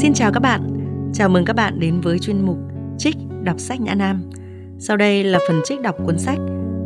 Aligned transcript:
Xin 0.00 0.14
chào 0.14 0.32
các 0.32 0.40
bạn, 0.40 0.60
chào 1.14 1.28
mừng 1.28 1.44
các 1.44 1.52
bạn 1.56 1.80
đến 1.80 2.00
với 2.00 2.18
chuyên 2.18 2.46
mục 2.46 2.58
Trích 2.98 3.16
đọc 3.42 3.60
sách 3.60 3.80
Nhã 3.80 3.94
Nam. 3.94 4.30
Sau 4.78 4.96
đây 4.96 5.24
là 5.24 5.38
phần 5.48 5.60
trích 5.64 5.80
đọc 5.80 5.96
cuốn 6.06 6.18
sách 6.18 6.38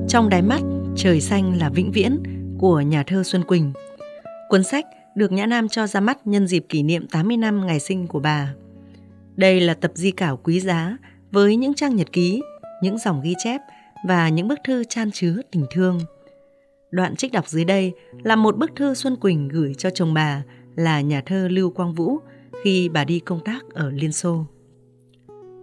Trong 0.09 0.29
đáy 0.29 0.43
mắt 0.43 0.61
trời 0.97 1.21
xanh 1.21 1.59
là 1.59 1.69
vĩnh 1.69 1.93
viễn 1.93 2.23
của 2.59 2.81
nhà 2.81 3.03
thơ 3.07 3.23
Xuân 3.23 3.45
Quỳnh. 3.45 3.73
Cuốn 4.49 4.65
sách 4.65 4.85
được 5.15 5.33
Nhã 5.33 5.47
Nam 5.47 5.69
cho 5.69 5.87
ra 5.87 6.01
mắt 6.01 6.27
nhân 6.27 6.47
dịp 6.47 6.67
kỷ 6.69 6.83
niệm 6.83 7.07
80 7.09 7.37
năm 7.37 7.67
ngày 7.67 7.81
sinh 7.81 8.07
của 8.07 8.21
bà. 8.21 8.55
Đây 9.37 9.61
là 9.61 9.75
tập 9.75 9.91
di 9.95 10.11
cảo 10.11 10.37
quý 10.37 10.61
giá 10.61 10.97
với 11.31 11.57
những 11.57 11.75
trang 11.75 11.97
nhật 11.97 12.13
ký, 12.13 12.43
những 12.83 12.99
dòng 12.99 13.21
ghi 13.25 13.35
chép 13.39 13.61
và 14.09 14.29
những 14.29 14.49
bức 14.49 14.59
thư 14.65 14.85
chan 14.85 15.11
chứa 15.11 15.37
tình 15.53 15.67
thương. 15.71 16.01
Đoạn 16.91 17.17
trích 17.17 17.33
đọc 17.33 17.49
dưới 17.49 17.65
đây 17.65 17.93
là 18.23 18.37
một 18.37 18.57
bức 18.57 18.71
thư 18.77 18.95
Xuân 18.95 19.17
Quỳnh 19.17 19.49
gửi 19.49 19.75
cho 19.79 19.91
chồng 19.91 20.15
bà 20.15 20.43
là 20.77 21.01
nhà 21.01 21.23
thơ 21.27 21.49
Lưu 21.49 21.71
Quang 21.71 21.95
Vũ 21.95 22.19
khi 22.65 22.89
bà 22.89 23.05
đi 23.05 23.21
công 23.21 23.41
tác 23.45 23.71
ở 23.71 23.91
Liên 23.91 24.13
Xô. 24.13 24.47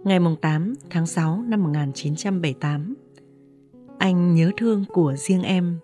Ngày 0.04 0.18
8 0.40 0.74
tháng 0.90 1.06
6 1.06 1.42
năm 1.48 1.62
1978 1.62 2.94
Anh 3.98 4.34
nhớ 4.34 4.50
thương 4.56 4.84
của 4.88 5.14
riêng 5.16 5.42
em. 5.42 5.78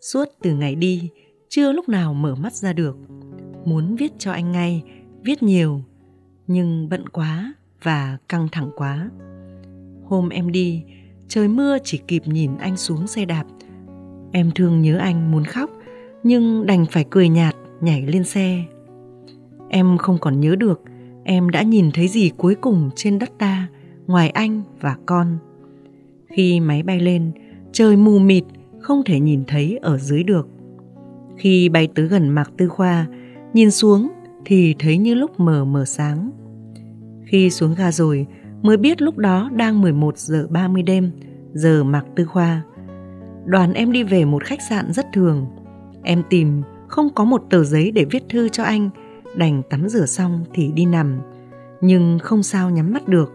Suốt 0.00 0.24
từ 0.42 0.54
ngày 0.54 0.74
đi, 0.74 1.10
Chưa 1.48 1.72
lúc 1.72 1.88
nào 1.88 2.14
mở 2.14 2.34
mắt 2.34 2.52
ra 2.52 2.72
được. 2.72 2.96
Muốn 3.64 3.96
viết 3.96 4.12
cho 4.18 4.32
anh 4.32 4.52
ngay, 4.52 4.82
Viết 5.24 5.42
nhiều, 5.42 5.80
Nhưng 6.46 6.88
bận 6.88 7.08
quá 7.08 7.54
Và 7.82 8.18
căng 8.28 8.48
thẳng 8.52 8.70
quá. 8.76 9.10
Hôm 10.04 10.28
em 10.28 10.52
đi, 10.52 10.84
Trời 11.28 11.48
mưa 11.48 11.78
chỉ 11.84 12.00
kịp 12.08 12.22
nhìn 12.26 12.56
anh 12.58 12.76
xuống 12.76 13.06
xe 13.06 13.24
đạp. 13.24 13.44
Em 14.32 14.50
thương 14.54 14.82
nhớ 14.82 14.98
anh 14.98 15.30
muốn 15.30 15.44
khóc, 15.44 15.70
Nhưng 16.22 16.66
đành 16.66 16.86
phải 16.86 17.04
cười 17.10 17.28
nhạt 17.28 17.56
Nhảy 17.80 18.02
lên 18.02 18.24
xe. 18.24 18.64
Em 19.68 19.98
không 19.98 20.18
còn 20.20 20.40
nhớ 20.40 20.56
được 20.56 20.82
em 21.28 21.50
đã 21.50 21.62
nhìn 21.62 21.90
thấy 21.90 22.08
gì 22.08 22.30
cuối 22.36 22.54
cùng 22.54 22.90
trên 22.96 23.18
đất 23.18 23.30
ta 23.38 23.68
ngoài 24.06 24.30
anh 24.30 24.62
và 24.80 24.96
con. 25.06 25.38
Khi 26.28 26.60
máy 26.60 26.82
bay 26.82 27.00
lên, 27.00 27.32
trời 27.72 27.96
mù 27.96 28.18
mịt 28.18 28.44
không 28.80 29.02
thể 29.06 29.20
nhìn 29.20 29.44
thấy 29.46 29.78
ở 29.82 29.98
dưới 29.98 30.22
được. 30.22 30.48
Khi 31.36 31.68
bay 31.68 31.88
tới 31.94 32.06
gần 32.06 32.28
Mạc 32.28 32.50
Tư 32.56 32.68
Khoa, 32.68 33.06
nhìn 33.54 33.70
xuống 33.70 34.08
thì 34.44 34.74
thấy 34.78 34.98
như 34.98 35.14
lúc 35.14 35.40
mờ 35.40 35.64
mờ 35.64 35.84
sáng. 35.84 36.30
Khi 37.24 37.50
xuống 37.50 37.74
ga 37.74 37.92
rồi 37.92 38.26
mới 38.62 38.76
biết 38.76 39.02
lúc 39.02 39.18
đó 39.18 39.50
đang 39.52 39.80
11 39.80 40.18
giờ 40.18 40.46
30 40.50 40.82
đêm, 40.82 41.10
giờ 41.52 41.84
Mạc 41.84 42.04
Tư 42.16 42.24
Khoa. 42.24 42.62
Đoàn 43.46 43.72
em 43.72 43.92
đi 43.92 44.02
về 44.02 44.24
một 44.24 44.44
khách 44.44 44.62
sạn 44.70 44.92
rất 44.92 45.06
thường. 45.12 45.46
Em 46.02 46.22
tìm 46.30 46.62
không 46.88 47.08
có 47.14 47.24
một 47.24 47.42
tờ 47.50 47.64
giấy 47.64 47.90
để 47.90 48.04
viết 48.10 48.22
thư 48.28 48.48
cho 48.48 48.62
anh 48.62 48.90
đành 49.36 49.62
tắm 49.70 49.88
rửa 49.88 50.06
xong 50.06 50.44
thì 50.54 50.72
đi 50.72 50.84
nằm. 50.84 51.20
Nhưng 51.80 52.18
không 52.18 52.42
sao 52.42 52.70
nhắm 52.70 52.92
mắt 52.92 53.08
được. 53.08 53.32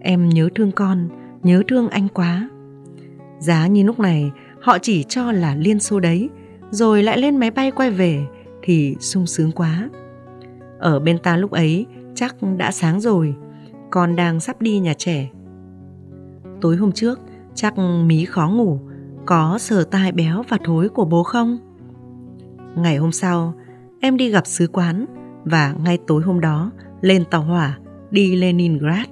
Em 0.00 0.28
nhớ 0.28 0.48
thương 0.54 0.72
con, 0.72 1.08
nhớ 1.42 1.62
thương 1.68 1.88
anh 1.88 2.08
quá. 2.08 2.48
Giá 3.38 3.66
như 3.66 3.82
lúc 3.82 3.98
này, 3.98 4.30
họ 4.60 4.78
chỉ 4.78 5.02
cho 5.02 5.32
là 5.32 5.54
liên 5.54 5.80
xô 5.80 6.00
đấy, 6.00 6.30
rồi 6.70 7.02
lại 7.02 7.18
lên 7.18 7.36
máy 7.36 7.50
bay 7.50 7.70
quay 7.70 7.90
về 7.90 8.26
thì 8.62 8.96
sung 9.00 9.26
sướng 9.26 9.52
quá. 9.52 9.88
Ở 10.78 11.00
bên 11.00 11.18
ta 11.18 11.36
lúc 11.36 11.50
ấy, 11.50 11.86
chắc 12.14 12.36
đã 12.56 12.70
sáng 12.70 13.00
rồi, 13.00 13.34
con 13.90 14.16
đang 14.16 14.40
sắp 14.40 14.62
đi 14.62 14.78
nhà 14.78 14.94
trẻ. 14.98 15.30
Tối 16.60 16.76
hôm 16.76 16.92
trước, 16.92 17.20
chắc 17.54 17.78
mí 17.78 18.24
khó 18.24 18.48
ngủ, 18.48 18.80
có 19.26 19.58
sờ 19.58 19.84
tai 19.84 20.12
béo 20.12 20.42
và 20.48 20.58
thối 20.64 20.88
của 20.88 21.04
bố 21.04 21.22
không? 21.22 21.58
Ngày 22.76 22.96
hôm 22.96 23.12
sau 23.12 23.54
em 24.00 24.16
đi 24.16 24.30
gặp 24.30 24.46
sứ 24.46 24.66
quán 24.72 25.06
và 25.44 25.74
ngay 25.84 25.98
tối 26.06 26.22
hôm 26.22 26.40
đó 26.40 26.70
lên 27.00 27.24
tàu 27.30 27.42
hỏa 27.42 27.78
đi 28.10 28.36
Leningrad. 28.36 29.06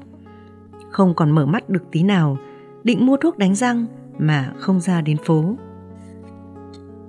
Không 0.90 1.14
còn 1.14 1.30
mở 1.30 1.46
mắt 1.46 1.68
được 1.68 1.82
tí 1.92 2.02
nào, 2.02 2.38
định 2.84 3.06
mua 3.06 3.16
thuốc 3.16 3.38
đánh 3.38 3.54
răng 3.54 3.86
mà 4.18 4.52
không 4.58 4.80
ra 4.80 5.00
đến 5.00 5.16
phố. 5.24 5.56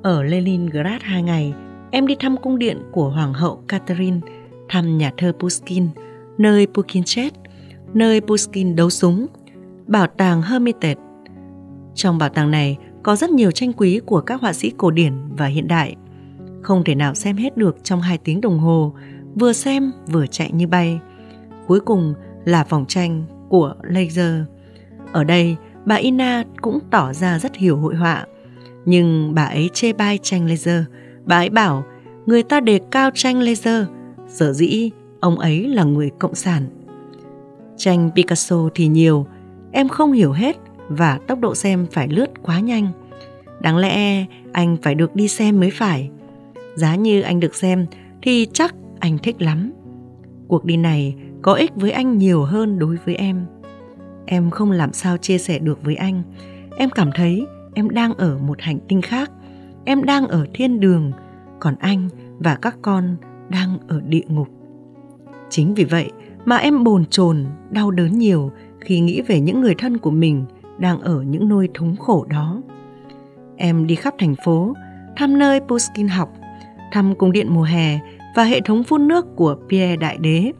Ở 0.03 0.23
Leningrad 0.23 1.01
hai 1.01 1.23
ngày, 1.23 1.53
em 1.91 2.07
đi 2.07 2.15
thăm 2.19 2.37
cung 2.37 2.59
điện 2.59 2.81
của 2.91 3.09
Hoàng 3.09 3.33
hậu 3.33 3.63
Catherine, 3.67 4.19
thăm 4.69 4.97
nhà 4.97 5.11
thơ 5.17 5.33
Pushkin, 5.39 5.87
nơi 6.37 6.67
Pushkin 6.73 7.03
chết, 7.05 7.33
nơi 7.93 8.21
Pushkin 8.21 8.75
đấu 8.75 8.89
súng, 8.89 9.27
bảo 9.87 10.07
tàng 10.07 10.41
Hermitage. 10.41 11.01
Trong 11.95 12.17
bảo 12.17 12.29
tàng 12.29 12.51
này 12.51 12.77
có 13.03 13.15
rất 13.15 13.29
nhiều 13.29 13.51
tranh 13.51 13.73
quý 13.73 13.99
của 14.05 14.21
các 14.21 14.41
họa 14.41 14.53
sĩ 14.53 14.71
cổ 14.77 14.91
điển 14.91 15.13
và 15.37 15.45
hiện 15.45 15.67
đại– 15.67 15.95
không 16.61 16.83
thể 16.83 16.95
nào 16.95 17.15
xem 17.15 17.37
hết 17.37 17.57
được 17.57 17.77
trong 17.83 18.01
hai 18.01 18.17
tiếng 18.17 18.41
đồng 18.41 18.59
hồ, 18.59 18.93
vừa 19.35 19.53
xem 19.53 19.91
vừa 20.07 20.27
chạy 20.27 20.51
như 20.51 20.67
bay. 20.67 20.99
Cuối 21.67 21.79
cùng 21.79 22.13
là 22.45 22.63
vòng 22.69 22.85
tranh 22.87 23.23
của 23.49 23.75
Laser. 23.81 24.33
Ở 25.11 25.23
đây, 25.23 25.55
bà 25.85 25.95
Ina 25.95 26.43
cũng 26.61 26.79
tỏ 26.91 27.13
ra 27.13 27.39
rất 27.39 27.55
hiểu 27.55 27.77
hội 27.77 27.95
họa. 27.95 28.25
Nhưng 28.85 29.33
bà 29.35 29.43
ấy 29.43 29.69
chê 29.73 29.93
bai 29.93 30.19
tranh 30.21 30.49
laser. 30.49 30.83
Bà 31.25 31.37
ấy 31.37 31.49
bảo 31.49 31.83
người 32.25 32.43
ta 32.43 32.59
đề 32.59 32.79
cao 32.91 33.09
tranh 33.13 33.39
laser. 33.39 33.85
Sở 34.27 34.53
dĩ 34.53 34.91
ông 35.19 35.39
ấy 35.39 35.67
là 35.67 35.83
người 35.83 36.11
cộng 36.19 36.35
sản. 36.35 36.63
Tranh 37.77 38.09
Picasso 38.15 38.69
thì 38.75 38.87
nhiều, 38.87 39.25
em 39.71 39.89
không 39.89 40.11
hiểu 40.11 40.31
hết 40.31 40.57
và 40.89 41.19
tốc 41.27 41.39
độ 41.39 41.55
xem 41.55 41.87
phải 41.91 42.07
lướt 42.07 42.29
quá 42.41 42.59
nhanh. 42.59 42.87
Đáng 43.59 43.77
lẽ 43.77 44.25
anh 44.51 44.77
phải 44.81 44.95
được 44.95 45.15
đi 45.15 45.27
xem 45.27 45.59
mới 45.59 45.71
phải 45.71 46.09
giá 46.75 46.95
như 46.95 47.21
anh 47.21 47.39
được 47.39 47.55
xem 47.55 47.85
thì 48.21 48.47
chắc 48.53 48.75
anh 48.99 49.17
thích 49.17 49.41
lắm. 49.41 49.73
Cuộc 50.47 50.65
đi 50.65 50.77
này 50.77 51.15
có 51.41 51.53
ích 51.53 51.71
với 51.75 51.91
anh 51.91 52.17
nhiều 52.17 52.43
hơn 52.43 52.79
đối 52.79 52.97
với 53.05 53.15
em. 53.15 53.45
Em 54.25 54.49
không 54.49 54.71
làm 54.71 54.93
sao 54.93 55.17
chia 55.17 55.37
sẻ 55.37 55.59
được 55.59 55.83
với 55.83 55.95
anh. 55.95 56.23
Em 56.77 56.89
cảm 56.89 57.09
thấy 57.15 57.45
em 57.73 57.89
đang 57.89 58.13
ở 58.13 58.37
một 58.37 58.61
hành 58.61 58.79
tinh 58.87 59.01
khác. 59.01 59.31
Em 59.85 60.03
đang 60.03 60.27
ở 60.27 60.45
thiên 60.53 60.79
đường, 60.79 61.11
còn 61.59 61.75
anh 61.79 62.09
và 62.39 62.55
các 62.55 62.75
con 62.81 63.15
đang 63.49 63.77
ở 63.87 64.01
địa 64.01 64.23
ngục. 64.27 64.47
Chính 65.49 65.73
vì 65.73 65.83
vậy 65.83 66.11
mà 66.45 66.57
em 66.57 66.83
bồn 66.83 67.05
chồn, 67.05 67.45
đau 67.69 67.91
đớn 67.91 68.19
nhiều 68.19 68.51
khi 68.79 68.99
nghĩ 68.99 69.21
về 69.21 69.39
những 69.39 69.61
người 69.61 69.75
thân 69.75 69.97
của 69.97 70.11
mình 70.11 70.45
đang 70.77 71.01
ở 71.01 71.21
những 71.21 71.49
nơi 71.49 71.69
thống 71.73 71.95
khổ 71.95 72.25
đó. 72.29 72.61
Em 73.57 73.87
đi 73.87 73.95
khắp 73.95 74.13
thành 74.19 74.35
phố, 74.45 74.73
thăm 75.15 75.39
nơi 75.39 75.59
Pushkin 75.59 76.07
học 76.07 76.29
thăm 76.91 77.15
cung 77.15 77.31
điện 77.31 77.47
mùa 77.53 77.63
hè 77.63 77.99
và 78.35 78.43
hệ 78.43 78.61
thống 78.61 78.83
phun 78.83 79.07
nước 79.07 79.25
của 79.35 79.55
Pierre 79.69 79.95
Đại 79.95 80.17
Đế. 80.17 80.51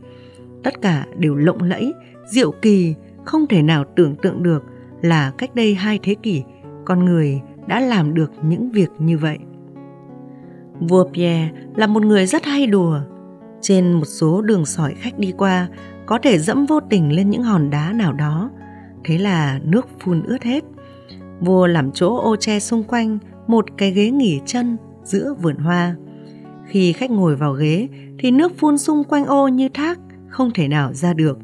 Tất 0.63 0.81
cả 0.81 1.06
đều 1.17 1.35
lộng 1.35 1.63
lẫy, 1.63 1.94
diệu 2.28 2.51
kỳ, 2.51 2.95
không 3.25 3.47
thể 3.47 3.62
nào 3.62 3.84
tưởng 3.95 4.16
tượng 4.16 4.44
được 4.44 4.63
là 5.01 5.31
cách 5.38 5.56
đây 5.56 5.75
hai 5.75 6.00
thế 6.03 6.16
kỷ 6.23 6.44
con 6.85 7.06
người 7.06 7.41
đã 7.67 7.79
làm 7.79 8.13
được 8.13 8.31
những 8.41 8.72
việc 8.72 8.90
như 9.00 9.17
vậy. 9.17 9.38
Vua 10.79 11.03
Pierre 11.13 11.51
là 11.75 11.88
một 11.88 12.06
người 12.06 12.25
rất 12.25 12.46
hay 12.46 12.67
đùa. 12.67 13.00
Trên 13.61 13.94
một 13.94 14.06
số 14.06 14.41
đường 14.41 14.66
sỏi 14.66 14.94
khách 14.94 15.19
đi 15.19 15.34
qua 15.38 15.67
có 16.06 16.19
thể 16.23 16.40
dẫm 16.40 16.66
vô 16.66 16.79
tình 16.79 17.16
lên 17.16 17.29
những 17.29 17.44
hòn 17.44 17.69
đá 17.69 17.94
nào 17.94 18.13
đó. 18.13 18.51
Thế 19.03 19.17
là 19.17 19.59
nước 19.63 19.88
phun 20.00 20.23
ướt 20.23 20.44
hết. 20.44 20.63
Vua 21.40 21.67
làm 21.67 21.91
chỗ 21.91 22.17
ô 22.17 22.35
che 22.35 22.59
xung 22.59 22.84
quanh 22.84 23.17
một 23.47 23.66
cái 23.78 23.91
ghế 23.91 24.11
nghỉ 24.11 24.41
chân 24.46 24.78
giữa 25.03 25.34
vườn 25.41 25.56
hoa. 25.56 25.96
Khi 26.69 26.94
khách 26.94 27.12
ngồi 27.12 27.35
vào 27.35 27.53
ghế 27.53 27.88
thì 28.19 28.31
nước 28.31 28.57
phun 28.57 28.78
xung 28.78 29.03
quanh 29.03 29.25
ô 29.25 29.47
như 29.47 29.69
thác, 29.69 30.00
không 30.28 30.52
thể 30.53 30.68
nào 30.68 30.94
ra 30.94 31.13
được. 31.13 31.38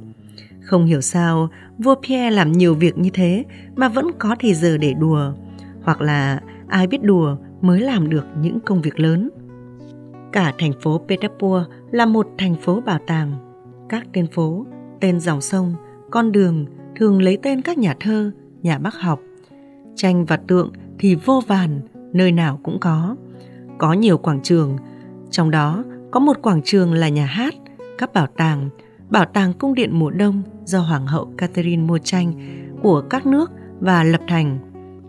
Không 0.62 0.86
hiểu 0.86 1.02
sao 1.02 1.50
vua 1.78 1.96
Pierre 1.96 2.36
làm 2.36 2.52
nhiều 2.52 2.75
việc 2.75 2.97
như 2.97 3.09
thế 3.13 3.44
mà 3.75 3.90
vẫn 3.90 4.06
có 4.19 4.35
thời 4.40 4.53
giờ 4.53 4.78
để 4.78 4.94
đùa. 4.94 5.34
Hoặc 5.84 6.02
là 6.02 6.41
ai 6.68 6.88
biết 6.88 7.03
đùa 7.03 7.38
mới 7.62 7.81
làm 7.81 8.09
được 8.09 8.25
những 8.41 8.59
công 8.59 8.81
việc 8.81 9.00
lớn. 9.00 9.30
Cả 10.31 10.53
thành 10.58 10.72
phố 10.81 11.02
Petersburg 11.08 11.64
là 11.91 12.05
một 12.05 12.28
thành 12.38 12.55
phố 12.55 12.82
bảo 12.82 12.99
tàng. 13.08 13.32
Các 13.90 14.08
tên 14.14 14.28
phố, 14.28 14.66
tên 14.99 15.20
dòng 15.20 15.41
sông, 15.41 15.73
con 16.11 16.32
đường 16.32 16.66
thường 16.96 17.22
lấy 17.22 17.38
tên 17.41 17.61
các 17.61 17.78
nhà 17.78 17.96
thơ, 17.99 18.32
nhà 18.61 18.78
bác 18.78 18.96
học. 18.96 19.20
Tranh 19.96 20.26
và 20.26 20.38
tượng 20.38 20.72
thì 20.99 21.16
vô 21.16 21.41
vàn, 21.47 21.82
nơi 22.14 22.32
nào 22.32 22.59
cũng 22.64 22.79
có. 22.79 23.16
Có 23.78 23.94
nhiều 23.94 24.17
quảng 24.17 24.41
trường, 24.44 24.78
trong 25.31 25.51
đó 25.51 25.83
có 26.11 26.19
một 26.19 26.41
quảng 26.41 26.61
trường 26.63 26.93
là 26.93 27.09
nhà 27.09 27.25
hát, 27.25 27.53
các 27.97 28.13
bảo 28.13 28.27
tàng, 28.27 28.69
bảo 29.09 29.25
tàng 29.25 29.53
cung 29.53 29.73
điện 29.73 29.99
mùa 29.99 30.11
đông 30.11 30.41
do 30.66 30.79
Hoàng 30.79 31.07
hậu 31.07 31.33
Catherine 31.37 31.83
mua 31.83 31.97
tranh 31.97 32.33
của 32.81 33.01
các 33.09 33.25
nước 33.25 33.51
và 33.79 34.03
lập 34.03 34.22
thành, 34.27 34.59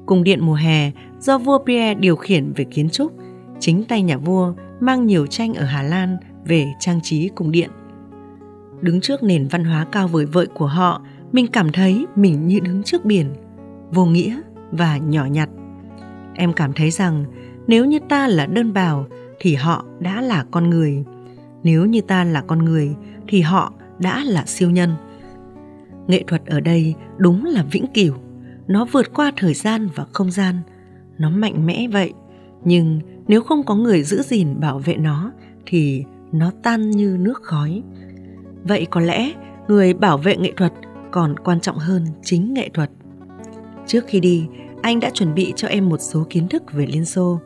cung 0.07 0.25
điện 0.25 0.39
mùa 0.47 0.55
hè 0.55 0.91
do 1.21 1.39
vua 1.39 1.59
Pierre 1.59 1.95
điều 2.01 2.17
khiển 2.17 2.53
về 2.53 2.65
kiến 2.65 2.91
trúc, 2.91 3.13
chính 3.61 3.85
tay 3.85 4.03
nhà 4.03 4.17
vua 4.17 4.53
mang 4.81 5.07
nhiều 5.07 5.27
tranh 5.27 5.55
ở 5.55 5.65
Hà 5.65 5.83
Lan 5.83 6.17
về 6.45 6.67
trang 6.81 7.01
trí 7.03 7.29
cung 7.29 7.51
điện. 7.51 7.71
Đứng 8.81 9.01
trước 9.01 9.23
nền 9.23 9.49
văn 9.49 9.65
hóa 9.65 9.87
cao 9.93 10.09
vời 10.09 10.27
vợi 10.27 10.47
của 10.47 10.67
họ, 10.67 11.03
mình 11.33 11.47
cảm 11.47 11.73
thấy 11.73 12.07
mình 12.17 12.47
như 12.47 12.61
đứng 12.61 12.83
trước 12.83 13.05
biển, 13.05 13.35
vô 13.91 14.05
nghĩa 14.05 14.41
và 14.71 14.97
nhỏ 14.97 15.25
nhặt. 15.25 15.49
Em 16.35 16.53
cảm 16.53 16.73
thấy 16.73 16.91
rằng 16.91 17.25
nếu 17.67 17.85
như 17.85 17.99
ta 18.09 18.29
là 18.29 18.47
đơn 18.47 18.73
bào 18.73 19.07
thì 19.41 19.55
họ 19.55 19.85
đã 20.01 20.21
là 20.21 20.45
con 20.51 20.71
người. 20.71 21.05
Nếu 21.63 21.87
như 21.87 22.01
ta 22.01 22.25
là 22.25 22.41
con 22.41 22.65
người, 22.65 22.95
thì 23.29 23.41
họ 23.41 23.73
đã 23.99 24.25
là 24.25 24.45
siêu 24.47 24.71
nhân. 24.71 24.91
Nghệ 26.07 26.25
thuật 26.27 26.47
ở 26.47 26.61
đây 26.61 26.95
đúng 27.19 27.45
là 27.45 27.65
vĩnh 27.73 27.87
cửu. 27.95 28.15
Nó 28.69 28.85
vượt 28.93 29.15
qua 29.15 29.33
thời 29.37 29.55
gian 29.55 29.89
và 29.95 30.07
không 30.13 30.31
gian. 30.31 30.57
Nó 31.19 31.31
mạnh 31.31 31.67
mẽ 31.67 31.89
vậy, 31.93 32.13
nhưng 32.65 33.01
nếu 33.29 33.43
không 33.43 33.63
có 33.63 33.75
người 33.75 34.03
giữ 34.03 34.23
gìn 34.23 34.61
bảo 34.61 34.79
vệ 34.79 34.97
nó, 34.97 35.33
thì 35.67 36.05
nó 36.33 36.53
tan 36.63 36.91
như 36.91 37.17
nước 37.21 37.43
khói. 37.43 37.83
Vậy 38.65 38.87
có 38.91 39.01
lẽ 39.01 39.33
người 39.69 39.95
bảo 39.95 40.19
vệ 40.19 40.37
nghệ 40.37 40.53
thuật 40.57 40.73
còn 41.11 41.39
quan 41.39 41.61
trọng 41.61 41.79
hơn 41.79 42.07
chính 42.23 42.55
nghệ 42.55 42.69
thuật. 42.75 42.91
Trước 43.87 44.05
khi 44.07 44.21
đi, 44.21 44.47
anh 44.83 45.01
đã 45.01 45.11
chuẩn 45.11 45.35
bị 45.35 45.53
cho 45.57 45.69
em 45.69 45.89
một 45.89 46.01
số 46.01 46.27
kiến 46.31 46.49
thức 46.49 46.73
về 46.73 46.87
liên 46.87 47.05
xô. 47.05 47.41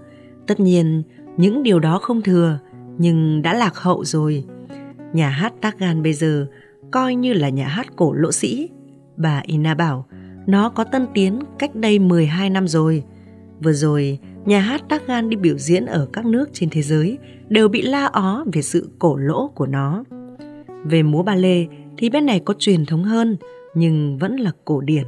Tất 0.46 0.60
nhiên 0.60 1.02
những 1.40 1.62
điều 1.62 1.80
đó 1.80 1.98
không 1.98 2.22
thừa 2.22 2.58
nhưng 2.98 3.42
đã 3.42 3.54
lạc 3.54 3.76
hậu 3.76 4.04
rồi 4.04 4.44
nhà 5.12 5.28
hát 5.28 5.52
Targan 5.60 6.02
bây 6.02 6.12
giờ 6.12 6.46
coi 6.90 7.14
như 7.14 7.32
là 7.32 7.48
nhà 7.48 7.68
hát 7.68 7.86
cổ 7.96 8.12
lỗ 8.12 8.32
sĩ 8.32 8.68
bà 9.16 9.42
Ina 9.46 9.74
bảo 9.74 10.06
nó 10.46 10.68
có 10.68 10.84
tân 10.84 11.06
tiến 11.14 11.40
cách 11.58 11.74
đây 11.74 11.98
12 11.98 12.50
năm 12.50 12.68
rồi 12.68 13.04
vừa 13.62 13.72
rồi 13.72 14.18
nhà 14.46 14.60
hát 14.60 14.82
Targan 14.88 15.30
đi 15.30 15.36
biểu 15.36 15.58
diễn 15.58 15.86
ở 15.86 16.08
các 16.12 16.26
nước 16.26 16.50
trên 16.52 16.70
thế 16.70 16.82
giới 16.82 17.18
đều 17.48 17.68
bị 17.68 17.82
la 17.82 18.06
ó 18.06 18.44
về 18.52 18.62
sự 18.62 18.90
cổ 18.98 19.16
lỗ 19.16 19.48
của 19.48 19.66
nó. 19.66 20.04
Về 20.84 21.02
múa 21.02 21.22
ba 21.22 21.34
lê 21.34 21.66
thì 21.98 22.10
bên 22.10 22.26
này 22.26 22.40
có 22.40 22.54
truyền 22.58 22.86
thống 22.86 23.04
hơn 23.04 23.36
nhưng 23.74 24.18
vẫn 24.18 24.36
là 24.36 24.52
cổ 24.64 24.80
điển. 24.80 25.04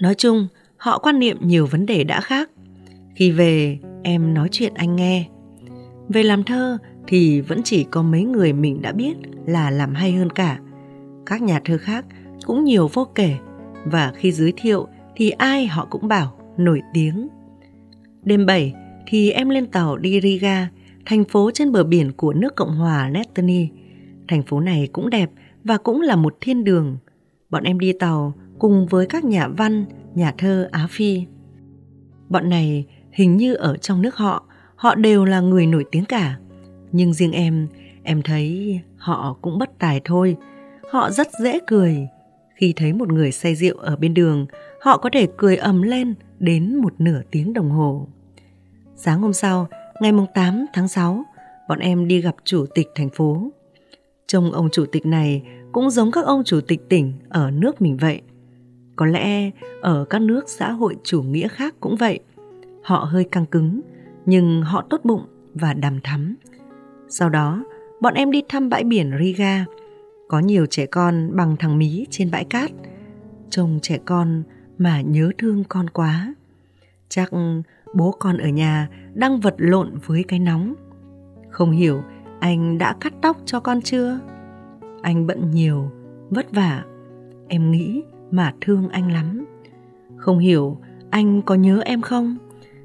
Nói 0.00 0.14
chung, 0.14 0.48
họ 0.76 0.98
quan 0.98 1.18
niệm 1.18 1.36
nhiều 1.40 1.66
vấn 1.66 1.86
đề 1.86 2.04
đã 2.04 2.20
khác. 2.20 2.50
Khi 3.14 3.30
về, 3.30 3.78
em 4.02 4.34
nói 4.34 4.48
chuyện 4.52 4.74
anh 4.74 4.96
nghe. 4.96 5.28
Về 6.08 6.22
làm 6.22 6.44
thơ 6.44 6.78
thì 7.06 7.40
vẫn 7.40 7.60
chỉ 7.64 7.84
có 7.84 8.02
mấy 8.02 8.24
người 8.24 8.52
mình 8.52 8.82
đã 8.82 8.92
biết 8.92 9.14
là 9.46 9.70
làm 9.70 9.94
hay 9.94 10.12
hơn 10.12 10.30
cả. 10.30 10.58
Các 11.26 11.42
nhà 11.42 11.60
thơ 11.64 11.78
khác 11.78 12.04
cũng 12.46 12.64
nhiều 12.64 12.88
vô 12.92 13.06
kể 13.14 13.34
và 13.84 14.12
khi 14.16 14.32
giới 14.32 14.52
thiệu 14.56 14.86
thì 15.16 15.30
ai 15.30 15.66
họ 15.66 15.86
cũng 15.90 16.08
bảo 16.08 16.38
nổi 16.56 16.82
tiếng. 16.94 17.28
Đêm 18.22 18.46
7 18.46 18.74
thì 19.06 19.30
em 19.30 19.48
lên 19.48 19.66
tàu 19.66 19.96
đi 19.96 20.20
Riga, 20.20 20.68
thành 21.06 21.24
phố 21.24 21.50
trên 21.54 21.72
bờ 21.72 21.84
biển 21.84 22.12
của 22.12 22.32
nước 22.32 22.56
Cộng 22.56 22.76
hòa 22.76 23.08
Lettonia. 23.08 23.66
Thành 24.28 24.42
phố 24.42 24.60
này 24.60 24.88
cũng 24.92 25.10
đẹp 25.10 25.30
và 25.64 25.76
cũng 25.76 26.00
là 26.00 26.16
một 26.16 26.36
thiên 26.40 26.64
đường. 26.64 26.96
Bọn 27.50 27.64
em 27.64 27.78
đi 27.78 27.92
tàu 27.92 28.34
cùng 28.58 28.86
với 28.86 29.06
các 29.06 29.24
nhà 29.24 29.48
văn, 29.48 29.84
nhà 30.14 30.34
thơ 30.38 30.68
Á 30.72 30.86
Phi. 30.90 31.22
Bọn 32.28 32.48
này 32.48 32.86
hình 33.12 33.36
như 33.36 33.54
ở 33.54 33.76
trong 33.76 34.02
nước 34.02 34.16
họ, 34.16 34.45
họ 34.76 34.94
đều 34.94 35.24
là 35.24 35.40
người 35.40 35.66
nổi 35.66 35.84
tiếng 35.90 36.04
cả. 36.04 36.36
Nhưng 36.92 37.12
riêng 37.12 37.32
em, 37.32 37.68
em 38.02 38.22
thấy 38.22 38.80
họ 38.96 39.36
cũng 39.42 39.58
bất 39.58 39.78
tài 39.78 40.00
thôi. 40.04 40.36
Họ 40.90 41.10
rất 41.10 41.28
dễ 41.42 41.58
cười. 41.66 42.08
Khi 42.54 42.72
thấy 42.76 42.92
một 42.92 43.12
người 43.12 43.32
say 43.32 43.54
rượu 43.54 43.76
ở 43.76 43.96
bên 43.96 44.14
đường, 44.14 44.46
họ 44.80 44.98
có 44.98 45.10
thể 45.12 45.28
cười 45.36 45.56
ầm 45.56 45.82
lên 45.82 46.14
đến 46.38 46.76
một 46.76 46.94
nửa 46.98 47.20
tiếng 47.30 47.52
đồng 47.52 47.70
hồ. 47.70 48.08
Sáng 48.96 49.20
hôm 49.20 49.32
sau, 49.32 49.68
ngày 50.00 50.12
8 50.34 50.66
tháng 50.72 50.88
6, 50.88 51.24
bọn 51.68 51.78
em 51.78 52.08
đi 52.08 52.20
gặp 52.20 52.34
chủ 52.44 52.66
tịch 52.74 52.88
thành 52.94 53.10
phố. 53.10 53.50
Trông 54.26 54.52
ông 54.52 54.68
chủ 54.72 54.86
tịch 54.92 55.06
này 55.06 55.42
cũng 55.72 55.90
giống 55.90 56.10
các 56.10 56.24
ông 56.24 56.44
chủ 56.44 56.60
tịch 56.60 56.88
tỉnh 56.88 57.12
ở 57.28 57.50
nước 57.50 57.82
mình 57.82 57.96
vậy. 57.96 58.20
Có 58.96 59.06
lẽ 59.06 59.50
ở 59.82 60.04
các 60.10 60.22
nước 60.22 60.44
xã 60.48 60.72
hội 60.72 60.96
chủ 61.04 61.22
nghĩa 61.22 61.48
khác 61.48 61.74
cũng 61.80 61.96
vậy. 61.96 62.20
Họ 62.82 62.98
hơi 63.10 63.24
căng 63.24 63.46
cứng, 63.46 63.80
nhưng 64.26 64.62
họ 64.62 64.84
tốt 64.90 65.00
bụng 65.04 65.22
và 65.54 65.74
đàm 65.74 66.00
thắm. 66.00 66.34
Sau 67.08 67.28
đó, 67.28 67.64
bọn 68.00 68.14
em 68.14 68.30
đi 68.30 68.42
thăm 68.48 68.68
bãi 68.68 68.84
biển 68.84 69.12
Riga. 69.20 69.64
Có 70.28 70.38
nhiều 70.38 70.66
trẻ 70.66 70.86
con 70.86 71.36
bằng 71.36 71.56
thằng 71.56 71.78
mí 71.78 72.06
trên 72.10 72.30
bãi 72.30 72.44
cát. 72.44 72.70
Trông 73.50 73.78
trẻ 73.82 73.98
con 74.04 74.42
mà 74.78 75.00
nhớ 75.00 75.30
thương 75.38 75.64
con 75.68 75.90
quá. 75.90 76.34
Chắc 77.08 77.30
bố 77.94 78.14
con 78.18 78.38
ở 78.38 78.48
nhà 78.48 78.88
đang 79.14 79.40
vật 79.40 79.54
lộn 79.58 79.98
với 80.06 80.24
cái 80.28 80.38
nóng. 80.38 80.74
Không 81.50 81.70
hiểu 81.70 82.02
anh 82.40 82.78
đã 82.78 82.96
cắt 83.00 83.12
tóc 83.22 83.36
cho 83.44 83.60
con 83.60 83.82
chưa? 83.82 84.18
Anh 85.02 85.26
bận 85.26 85.50
nhiều, 85.50 85.90
vất 86.30 86.46
vả. 86.52 86.84
Em 87.48 87.70
nghĩ 87.70 88.02
mà 88.30 88.54
thương 88.60 88.88
anh 88.88 89.12
lắm. 89.12 89.44
Không 90.16 90.38
hiểu 90.38 90.78
anh 91.10 91.42
có 91.42 91.54
nhớ 91.54 91.80
em 91.84 92.02
không? 92.02 92.36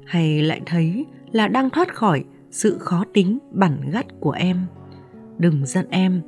Hay 0.06 0.42
lại 0.42 0.60
thấy 0.66 1.06
là 1.32 1.48
đang 1.48 1.70
thoát 1.70 1.94
khỏi 1.94 2.24
sự 2.50 2.78
khó 2.78 3.04
tính 3.12 3.38
bản 3.50 3.90
gắt 3.90 4.06
của 4.20 4.30
em? 4.30 4.66
Đừng 5.38 5.66
giận 5.66 5.86
em. 5.90 6.22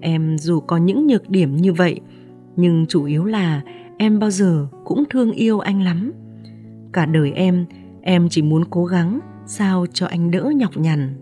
Em 0.00 0.38
dù 0.38 0.60
có 0.60 0.76
những 0.76 1.06
nhược 1.06 1.30
điểm 1.30 1.56
như 1.56 1.72
vậy, 1.72 2.00
nhưng 2.56 2.86
chủ 2.88 3.04
yếu 3.04 3.24
là 3.24 3.62
em 3.98 4.18
bao 4.18 4.30
giờ 4.30 4.66
cũng 4.84 5.04
thương 5.10 5.32
yêu 5.32 5.60
anh 5.60 5.82
lắm. 5.82 6.12
Cả 6.92 7.06
đời 7.06 7.32
em 7.32 7.66
em 8.02 8.28
chỉ 8.28 8.42
muốn 8.42 8.64
cố 8.70 8.84
gắng 8.84 9.20
sao 9.46 9.86
cho 9.92 10.06
anh 10.06 10.30
đỡ 10.30 10.52
nhọc 10.56 10.76
nhằn 10.76 11.14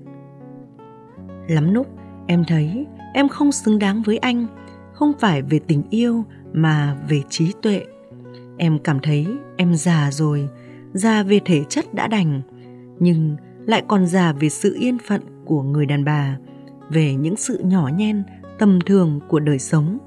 lắm 1.49 1.75
lúc 1.75 1.87
em 2.27 2.45
thấy 2.49 2.87
em 3.15 3.29
không 3.29 3.53
xứng 3.53 3.79
đáng 3.79 4.03
với 4.03 4.19
anh 4.19 4.47
không 4.93 5.13
phải 5.19 5.43
về 5.43 5.59
tình 5.67 5.83
yêu 5.91 6.25
mà 6.53 6.97
về 7.09 7.23
trí 7.29 7.53
tuệ 7.63 7.85
em 8.59 8.79
cảm 8.79 9.01
thấy 9.01 9.27
em 9.57 9.75
già 9.75 10.11
rồi 10.13 10.49
già 10.93 11.23
về 11.23 11.41
thể 11.45 11.65
chất 11.69 11.95
đã 11.95 12.07
đành 12.07 12.41
nhưng 13.03 13.37
lại 13.67 13.83
còn 13.89 14.07
già 14.07 14.33
về 14.33 14.49
sự 14.49 14.77
yên 14.81 14.99
phận 14.99 15.21
của 15.45 15.63
người 15.63 15.87
đàn 15.87 16.05
bà, 16.05 16.39
về 16.91 17.15
những 17.15 17.37
sự 17.37 17.59
nhỏ 17.65 17.91
nhen, 17.97 18.23
tầm 18.59 18.79
thường 18.87 19.21
của 19.29 19.41
đời 19.41 19.59
sống. 19.59 19.99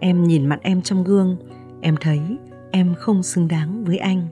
Em 0.00 0.24
nhìn 0.24 0.46
mặt 0.46 0.58
em 0.62 0.82
trong 0.82 1.04
gương, 1.04 1.36
em 1.80 1.94
thấy 2.00 2.20
em 2.70 2.94
không 2.98 3.22
xứng 3.22 3.48
đáng 3.48 3.84
với 3.84 3.98
anh. 3.98 4.26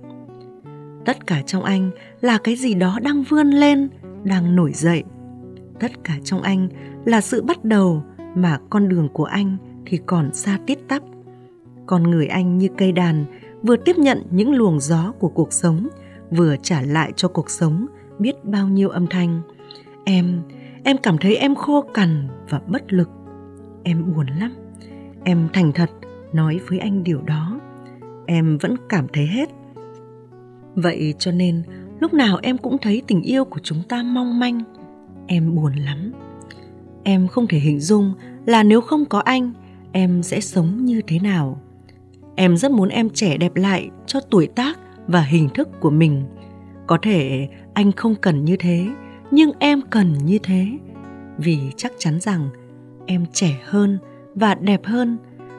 Tất 1.05 1.27
cả 1.27 1.43
trong 1.43 1.63
anh 1.63 1.91
là 2.21 2.39
cái 2.39 2.57
gì 2.57 2.75
đó 2.75 2.99
đang 3.03 3.23
vươn 3.23 3.51
lên, 3.51 3.89
đang 4.25 4.57
nổi 4.57 4.73
dậy. 4.73 5.03
Tất 5.81 6.05
cả 6.05 6.15
trong 6.25 6.43
anh 6.43 6.69
là 7.05 7.21
sự 7.21 7.43
bắt 7.43 7.65
đầu 7.65 8.03
mà 8.35 8.59
con 8.71 8.89
đường 8.89 9.09
của 9.13 9.25
anh 9.25 9.57
thì 9.87 9.99
còn 10.07 10.35
xa 10.35 10.59
tít 10.67 10.79
tắp. 10.89 11.03
Con 11.87 12.03
người 12.03 12.27
anh 12.27 12.59
như 12.59 12.69
cây 12.79 12.93
đàn 12.93 13.25
vừa 13.63 13.77
tiếp 13.77 13.99
nhận 13.99 14.23
những 14.31 14.55
luồng 14.55 14.81
gió 14.81 15.13
của 15.19 15.29
cuộc 15.29 15.53
sống 15.53 15.89
vừa 16.37 16.57
trả 16.63 16.83
lại 16.83 17.13
cho 17.17 17.29
cuộc 17.29 17.51
sống 17.51 17.87
biết 18.19 18.45
bao 18.45 18.69
nhiêu 18.69 18.89
âm 18.89 19.07
thanh. 19.07 19.41
Em 20.05 20.43
em 20.85 20.97
cảm 21.03 21.19
thấy 21.19 21.37
em 21.37 21.55
khô 21.55 21.85
cằn 21.95 22.29
và 22.49 22.61
bất 22.67 22.93
lực. 22.93 23.09
Em 23.83 24.15
buồn 24.15 24.27
lắm. 24.27 24.53
Em 25.25 25.49
thành 25.53 25.73
thật 25.73 25.91
nói 26.33 26.61
với 26.69 26.79
anh 26.79 27.05
điều 27.05 27.23
đó. 27.23 27.61
Em 28.27 28.59
vẫn 28.59 28.75
cảm 28.89 29.07
thấy 29.13 29.27
hết. 29.27 29.49
Vậy 30.75 31.15
cho 31.19 31.33
nên, 31.33 31.63
lúc 32.01 32.15
nào 32.15 32.39
em 32.43 32.59
cũng 32.59 32.79
thấy 32.79 33.03
tình 33.07 33.23
yêu 33.23 33.45
của 33.45 33.61
chúng 33.63 33.83
ta 33.89 34.03
mong 34.03 34.39
manh. 34.39 34.63
Em 35.27 35.55
buồn 35.55 35.75
lắm. 35.75 36.13
Em 37.03 37.29
không 37.29 37.47
thể 37.47 37.59
hình 37.59 37.81
dung 37.81 38.13
là 38.47 38.63
nếu 38.63 38.81
không 38.81 39.05
có 39.05 39.19
anh, 39.19 39.53
em 39.93 40.23
sẽ 40.23 40.41
sống 40.41 40.85
như 40.85 41.01
thế 41.07 41.19
nào. 41.19 41.61
Em 42.37 42.57
rất 42.57 42.71
muốn 42.71 42.89
em 42.89 43.11
trẻ 43.11 43.37
đẹp 43.37 43.57
lại 43.57 43.91
cho 44.07 44.21
tuổi 44.21 44.47
tác 44.47 44.79
và 45.07 45.21
hình 45.21 45.49
thức 45.49 45.69
của 45.81 45.91
mình. 45.91 46.23
Có 46.87 46.99
thể 47.03 47.49
anh 47.75 47.93
không 47.93 48.15
cần 48.15 48.45
như 48.45 48.57
thế, 48.57 48.87
nhưng 49.31 49.51
em 49.59 49.81
cần 49.91 50.13
như 50.25 50.39
thế. 50.43 50.67
Vì 51.39 51.59
chắc 51.77 51.93
chắn 51.99 52.21
rằng 52.21 52.49
em 53.07 53.25
trẻ 53.33 53.61
hơn 53.65 53.99
và 54.35 54.55
đẹp 54.55 54.81
hơn, 54.85 55.17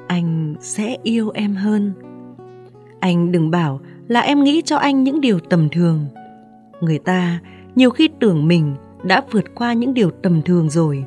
anh 0.08 0.56
sẽ 0.60 0.98
yêu 1.04 1.30
em 1.30 1.56
hơn. 1.56 1.94
Anh 3.00 3.32
đừng 3.32 3.52
bảo 3.52 3.82
là 4.08 4.20
em 4.20 4.44
nghĩ 4.44 4.62
cho 4.66 4.78
anh 4.78 5.04
những 5.04 5.22
điều 5.22 5.40
tầm 5.40 5.70
thường. 5.70 6.06
Người 6.82 7.00
ta 7.00 7.40
nhiều 7.76 7.90
khi 7.90 8.10
tưởng 8.20 8.48
mình 8.48 8.76
đã 9.04 9.22
vượt 9.32 9.56
qua 9.56 9.74
những 9.74 9.94
điều 9.94 10.12
tầm 10.12 10.42
thường 10.42 10.70
rồi, 10.70 11.06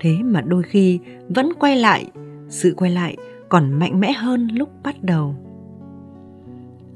thế 0.00 0.16
mà 0.22 0.40
đôi 0.40 0.62
khi 0.62 0.98
vẫn 1.28 1.52
quay 1.58 1.76
lại, 1.76 2.06
sự 2.48 2.74
quay 2.76 2.90
lại 2.90 3.16
còn 3.48 3.72
mạnh 3.72 4.00
mẽ 4.00 4.12
hơn 4.12 4.48
lúc 4.52 4.68
bắt 4.82 5.02
đầu 5.02 5.36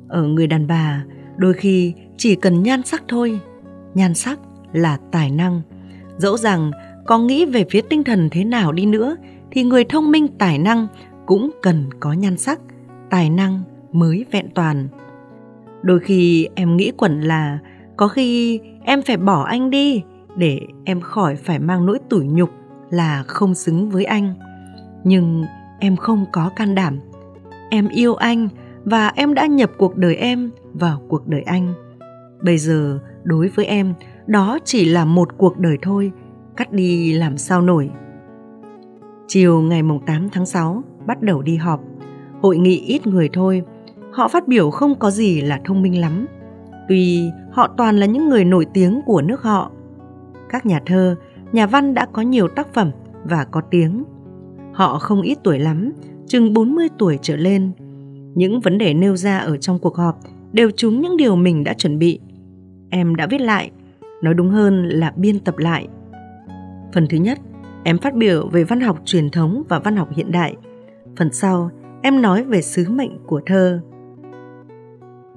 ở 0.08 0.22
người 0.22 0.46
đàn 0.46 0.66
bà, 0.66 1.04
đôi 1.36 1.52
khi 1.52 1.94
chỉ 2.16 2.34
cần 2.34 2.62
nhan 2.62 2.82
sắc 2.82 3.02
thôi. 3.08 3.40
Nhan 3.94 4.14
sắc 4.14 4.38
là 4.72 4.98
tài 5.10 5.30
năng. 5.30 5.62
Dẫu 6.16 6.36
rằng 6.36 6.70
có 7.06 7.18
nghĩ 7.18 7.44
về 7.44 7.64
phía 7.70 7.80
tinh 7.80 8.04
thần 8.04 8.28
thế 8.30 8.44
nào 8.44 8.72
đi 8.72 8.86
nữa, 8.86 9.16
thì 9.50 9.62
người 9.62 9.84
thông 9.84 10.10
minh 10.10 10.28
tài 10.38 10.58
năng 10.58 10.86
cũng 11.26 11.50
cần 11.62 11.84
có 12.00 12.12
nhan 12.12 12.36
sắc, 12.36 12.60
tài 13.10 13.30
năng 13.30 13.62
mới 13.92 14.24
vẹn 14.30 14.46
toàn. 14.54 14.88
Đôi 15.82 16.00
khi 16.00 16.48
em 16.54 16.76
nghĩ 16.76 16.92
quẩn 16.96 17.20
là 17.20 17.58
có 17.96 18.08
khi 18.08 18.60
em 18.84 19.02
phải 19.02 19.16
bỏ 19.16 19.42
anh 19.42 19.70
đi 19.70 20.02
để 20.36 20.60
em 20.84 21.00
khỏi 21.00 21.36
phải 21.36 21.58
mang 21.58 21.86
nỗi 21.86 21.98
tủi 22.08 22.26
nhục 22.26 22.50
là 22.90 23.24
không 23.26 23.54
xứng 23.54 23.90
với 23.90 24.04
anh. 24.04 24.34
Nhưng 25.04 25.44
em 25.80 25.96
không 25.96 26.24
có 26.32 26.50
can 26.56 26.74
đảm. 26.74 26.98
Em 27.70 27.88
yêu 27.88 28.14
anh 28.14 28.48
và 28.90 29.12
em 29.16 29.34
đã 29.34 29.46
nhập 29.46 29.70
cuộc 29.78 29.96
đời 29.96 30.16
em 30.16 30.50
vào 30.72 31.02
cuộc 31.08 31.26
đời 31.26 31.42
anh 31.42 31.74
bây 32.42 32.58
giờ 32.58 32.98
đối 33.24 33.48
với 33.48 33.64
em 33.64 33.94
đó 34.26 34.58
chỉ 34.64 34.84
là 34.84 35.04
một 35.04 35.28
cuộc 35.36 35.58
đời 35.58 35.78
thôi 35.82 36.12
cắt 36.56 36.72
đi 36.72 37.12
làm 37.12 37.38
sao 37.38 37.62
nổi 37.62 37.90
Chiều 39.28 39.60
ngày 39.60 39.82
8 40.06 40.28
tháng 40.32 40.46
6 40.46 40.82
bắt 41.06 41.22
đầu 41.22 41.42
đi 41.42 41.56
họp. 41.56 41.80
Hội 42.42 42.58
nghị 42.58 42.78
ít 42.78 43.06
người 43.06 43.28
thôi. 43.32 43.62
Họ 44.12 44.28
phát 44.28 44.48
biểu 44.48 44.70
không 44.70 44.94
có 44.94 45.10
gì 45.10 45.40
là 45.40 45.60
thông 45.64 45.82
minh 45.82 46.00
lắm. 46.00 46.26
Tuy 46.88 47.30
họ 47.52 47.68
toàn 47.76 47.96
là 47.96 48.06
những 48.06 48.28
người 48.28 48.44
nổi 48.44 48.66
tiếng 48.74 49.00
của 49.06 49.22
nước 49.22 49.42
họ. 49.42 49.70
Các 50.48 50.66
nhà 50.66 50.80
thơ, 50.86 51.16
nhà 51.52 51.66
văn 51.66 51.94
đã 51.94 52.06
có 52.12 52.22
nhiều 52.22 52.48
tác 52.48 52.74
phẩm 52.74 52.90
và 53.24 53.44
có 53.44 53.60
tiếng. 53.60 54.04
Họ 54.72 54.98
không 54.98 55.22
ít 55.22 55.38
tuổi 55.42 55.58
lắm, 55.58 55.92
chừng 56.26 56.54
40 56.54 56.88
tuổi 56.98 57.18
trở 57.22 57.36
lên. 57.36 57.72
Những 58.38 58.60
vấn 58.60 58.78
đề 58.78 58.94
nêu 58.94 59.16
ra 59.16 59.38
ở 59.38 59.56
trong 59.56 59.78
cuộc 59.78 59.96
họp 59.96 60.18
đều 60.52 60.70
trúng 60.70 61.00
những 61.00 61.16
điều 61.16 61.36
mình 61.36 61.64
đã 61.64 61.74
chuẩn 61.74 61.98
bị. 61.98 62.20
Em 62.90 63.14
đã 63.14 63.26
viết 63.26 63.40
lại, 63.40 63.70
nói 64.22 64.34
đúng 64.34 64.50
hơn 64.50 64.88
là 64.88 65.12
biên 65.16 65.40
tập 65.40 65.58
lại. 65.58 65.88
Phần 66.92 67.06
thứ 67.10 67.18
nhất, 67.18 67.38
em 67.84 67.98
phát 67.98 68.14
biểu 68.14 68.48
về 68.48 68.64
văn 68.64 68.80
học 68.80 69.02
truyền 69.04 69.30
thống 69.30 69.62
và 69.68 69.78
văn 69.78 69.96
học 69.96 70.08
hiện 70.12 70.30
đại. 70.30 70.56
Phần 71.16 71.32
sau, 71.32 71.70
em 72.02 72.22
nói 72.22 72.44
về 72.44 72.62
sứ 72.62 72.90
mệnh 72.90 73.18
của 73.26 73.40
thơ. 73.46 73.80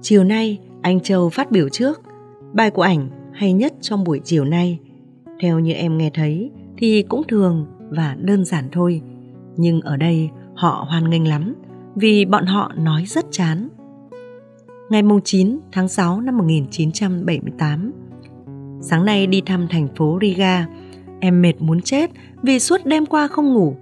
Chiều 0.01 0.23
nay, 0.23 0.59
anh 0.81 0.99
Châu 0.99 1.29
phát 1.29 1.51
biểu 1.51 1.69
trước. 1.69 2.01
Bài 2.53 2.71
của 2.71 2.81
ảnh 2.81 3.09
hay 3.33 3.53
nhất 3.53 3.73
trong 3.81 4.03
buổi 4.03 4.21
chiều 4.23 4.45
nay. 4.45 4.79
Theo 5.41 5.59
như 5.59 5.73
em 5.73 5.97
nghe 5.97 6.09
thấy 6.13 6.51
thì 6.77 7.03
cũng 7.03 7.21
thường 7.27 7.65
và 7.89 8.15
đơn 8.19 8.45
giản 8.45 8.65
thôi. 8.71 9.01
Nhưng 9.57 9.81
ở 9.81 9.97
đây 9.97 10.29
họ 10.55 10.85
hoan 10.89 11.09
nghênh 11.09 11.27
lắm 11.27 11.55
vì 11.95 12.25
bọn 12.25 12.45
họ 12.45 12.71
nói 12.77 13.03
rất 13.05 13.25
chán. 13.31 13.69
Ngày 14.89 15.01
9 15.23 15.59
tháng 15.71 15.87
6 15.87 16.21
năm 16.21 16.37
1978, 16.37 17.91
sáng 18.81 19.05
nay 19.05 19.27
đi 19.27 19.41
thăm 19.41 19.67
thành 19.69 19.87
phố 19.95 20.19
Riga, 20.21 20.67
em 21.19 21.41
mệt 21.41 21.53
muốn 21.59 21.81
chết 21.81 22.11
vì 22.41 22.59
suốt 22.59 22.85
đêm 22.85 23.05
qua 23.05 23.27
không 23.27 23.53
ngủ. 23.53 23.75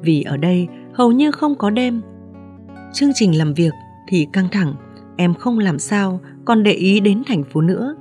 Vì 0.00 0.22
ở 0.22 0.36
đây 0.36 0.68
hầu 0.94 1.12
như 1.12 1.30
không 1.30 1.54
có 1.54 1.70
đêm. 1.70 2.00
Chương 2.92 3.10
trình 3.14 3.38
làm 3.38 3.54
việc 3.54 3.72
thì 4.08 4.26
căng 4.32 4.48
thẳng, 4.52 4.74
em 5.16 5.34
không 5.34 5.58
làm 5.58 5.78
sao 5.78 6.20
còn 6.44 6.62
để 6.62 6.72
ý 6.72 7.00
đến 7.00 7.22
thành 7.26 7.44
phố 7.44 7.60
nữa. 7.60 7.96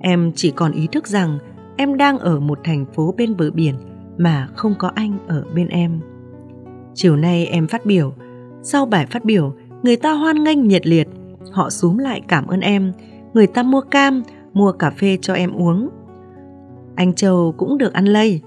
Em 0.00 0.32
chỉ 0.34 0.50
còn 0.50 0.72
ý 0.72 0.86
thức 0.92 1.06
rằng 1.06 1.38
em 1.76 1.96
đang 1.96 2.18
ở 2.18 2.40
một 2.40 2.58
thành 2.64 2.86
phố 2.94 3.14
bên 3.16 3.36
bờ 3.36 3.50
biển 3.50 3.74
mà 4.18 4.48
không 4.54 4.74
có 4.78 4.90
anh 4.94 5.18
ở 5.26 5.44
bên 5.54 5.68
em. 5.68 6.00
Chiều 6.94 7.16
nay 7.16 7.46
em 7.46 7.66
phát 7.66 7.86
biểu, 7.86 8.14
sau 8.66 8.86
bài 8.86 9.06
phát 9.06 9.24
biểu, 9.24 9.54
người 9.82 9.96
ta 9.96 10.12
hoan 10.12 10.44
nghênh 10.44 10.68
nhiệt 10.68 10.86
liệt, 10.86 11.08
họ 11.52 11.70
súm 11.70 11.98
lại 11.98 12.20
cảm 12.28 12.46
ơn 12.46 12.60
em, 12.60 12.92
người 13.34 13.46
ta 13.46 13.62
mua 13.62 13.80
cam, 13.80 14.22
mua 14.52 14.72
cà 14.72 14.90
phê 14.90 15.18
cho 15.20 15.34
em 15.34 15.52
uống. 15.52 15.88
Anh 16.96 17.14
Châu 17.14 17.54
cũng 17.56 17.78
được 17.78 17.92
ăn 17.92 18.04
lây. 18.04 18.40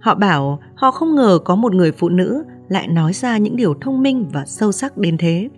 Họ 0.00 0.14
bảo 0.14 0.58
họ 0.74 0.90
không 0.90 1.14
ngờ 1.14 1.38
có 1.44 1.56
một 1.56 1.74
người 1.74 1.92
phụ 1.92 2.08
nữ 2.08 2.44
lại 2.68 2.88
nói 2.88 3.12
ra 3.12 3.38
những 3.38 3.56
điều 3.56 3.74
thông 3.74 4.02
minh 4.02 4.26
và 4.32 4.44
sâu 4.46 4.72
sắc 4.72 4.98
đến 4.98 5.16
thế. 5.16 5.48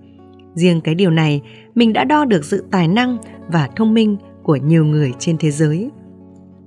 Riêng 0.55 0.81
cái 0.81 0.95
điều 0.95 1.11
này, 1.11 1.43
mình 1.75 1.93
đã 1.93 2.05
đo 2.05 2.25
được 2.25 2.45
sự 2.45 2.65
tài 2.71 2.89
năng 2.89 3.19
và 3.49 3.69
thông 3.77 3.95
minh 3.95 4.17
của 4.43 4.57
nhiều 4.57 4.85
người 4.85 5.13
trên 5.19 5.37
thế 5.39 5.51
giới. 5.51 5.91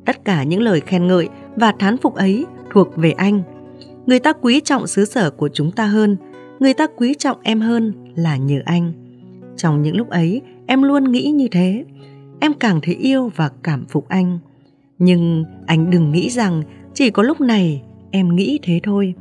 Tất 0.05 0.25
cả 0.25 0.43
những 0.43 0.61
lời 0.61 0.81
khen 0.81 1.07
ngợi 1.07 1.29
và 1.55 1.73
thán 1.79 1.97
phục 1.97 2.15
ấy 2.15 2.45
thuộc 2.71 2.95
về 2.95 3.11
anh. 3.11 3.41
Người 4.05 4.19
ta 4.19 4.33
quý 4.33 4.61
trọng 4.63 4.87
xứ 4.87 5.05
sở 5.05 5.31
của 5.31 5.49
chúng 5.53 5.71
ta 5.71 5.85
hơn, 5.85 6.17
người 6.59 6.73
ta 6.73 6.87
quý 6.95 7.13
trọng 7.13 7.37
em 7.43 7.61
hơn 7.61 7.93
là 8.15 8.37
nhờ 8.37 8.61
anh. 8.65 8.93
Trong 9.57 9.81
những 9.81 9.97
lúc 9.97 10.09
ấy, 10.09 10.41
em 10.67 10.83
luôn 10.83 11.11
nghĩ 11.11 11.31
như 11.31 11.47
thế. 11.51 11.85
Em 12.39 12.53
càng 12.53 12.79
thấy 12.81 12.95
yêu 12.95 13.31
và 13.35 13.49
cảm 13.63 13.85
phục 13.89 14.07
anh. 14.07 14.39
Nhưng 14.99 15.43
anh 15.65 15.89
đừng 15.89 16.11
nghĩ 16.11 16.29
rằng 16.29 16.61
chỉ 16.93 17.09
có 17.09 17.23
lúc 17.23 17.41
này 17.41 17.83
em 18.11 18.35
nghĩ 18.35 18.59
thế 18.63 18.79
thôi. 18.83 19.13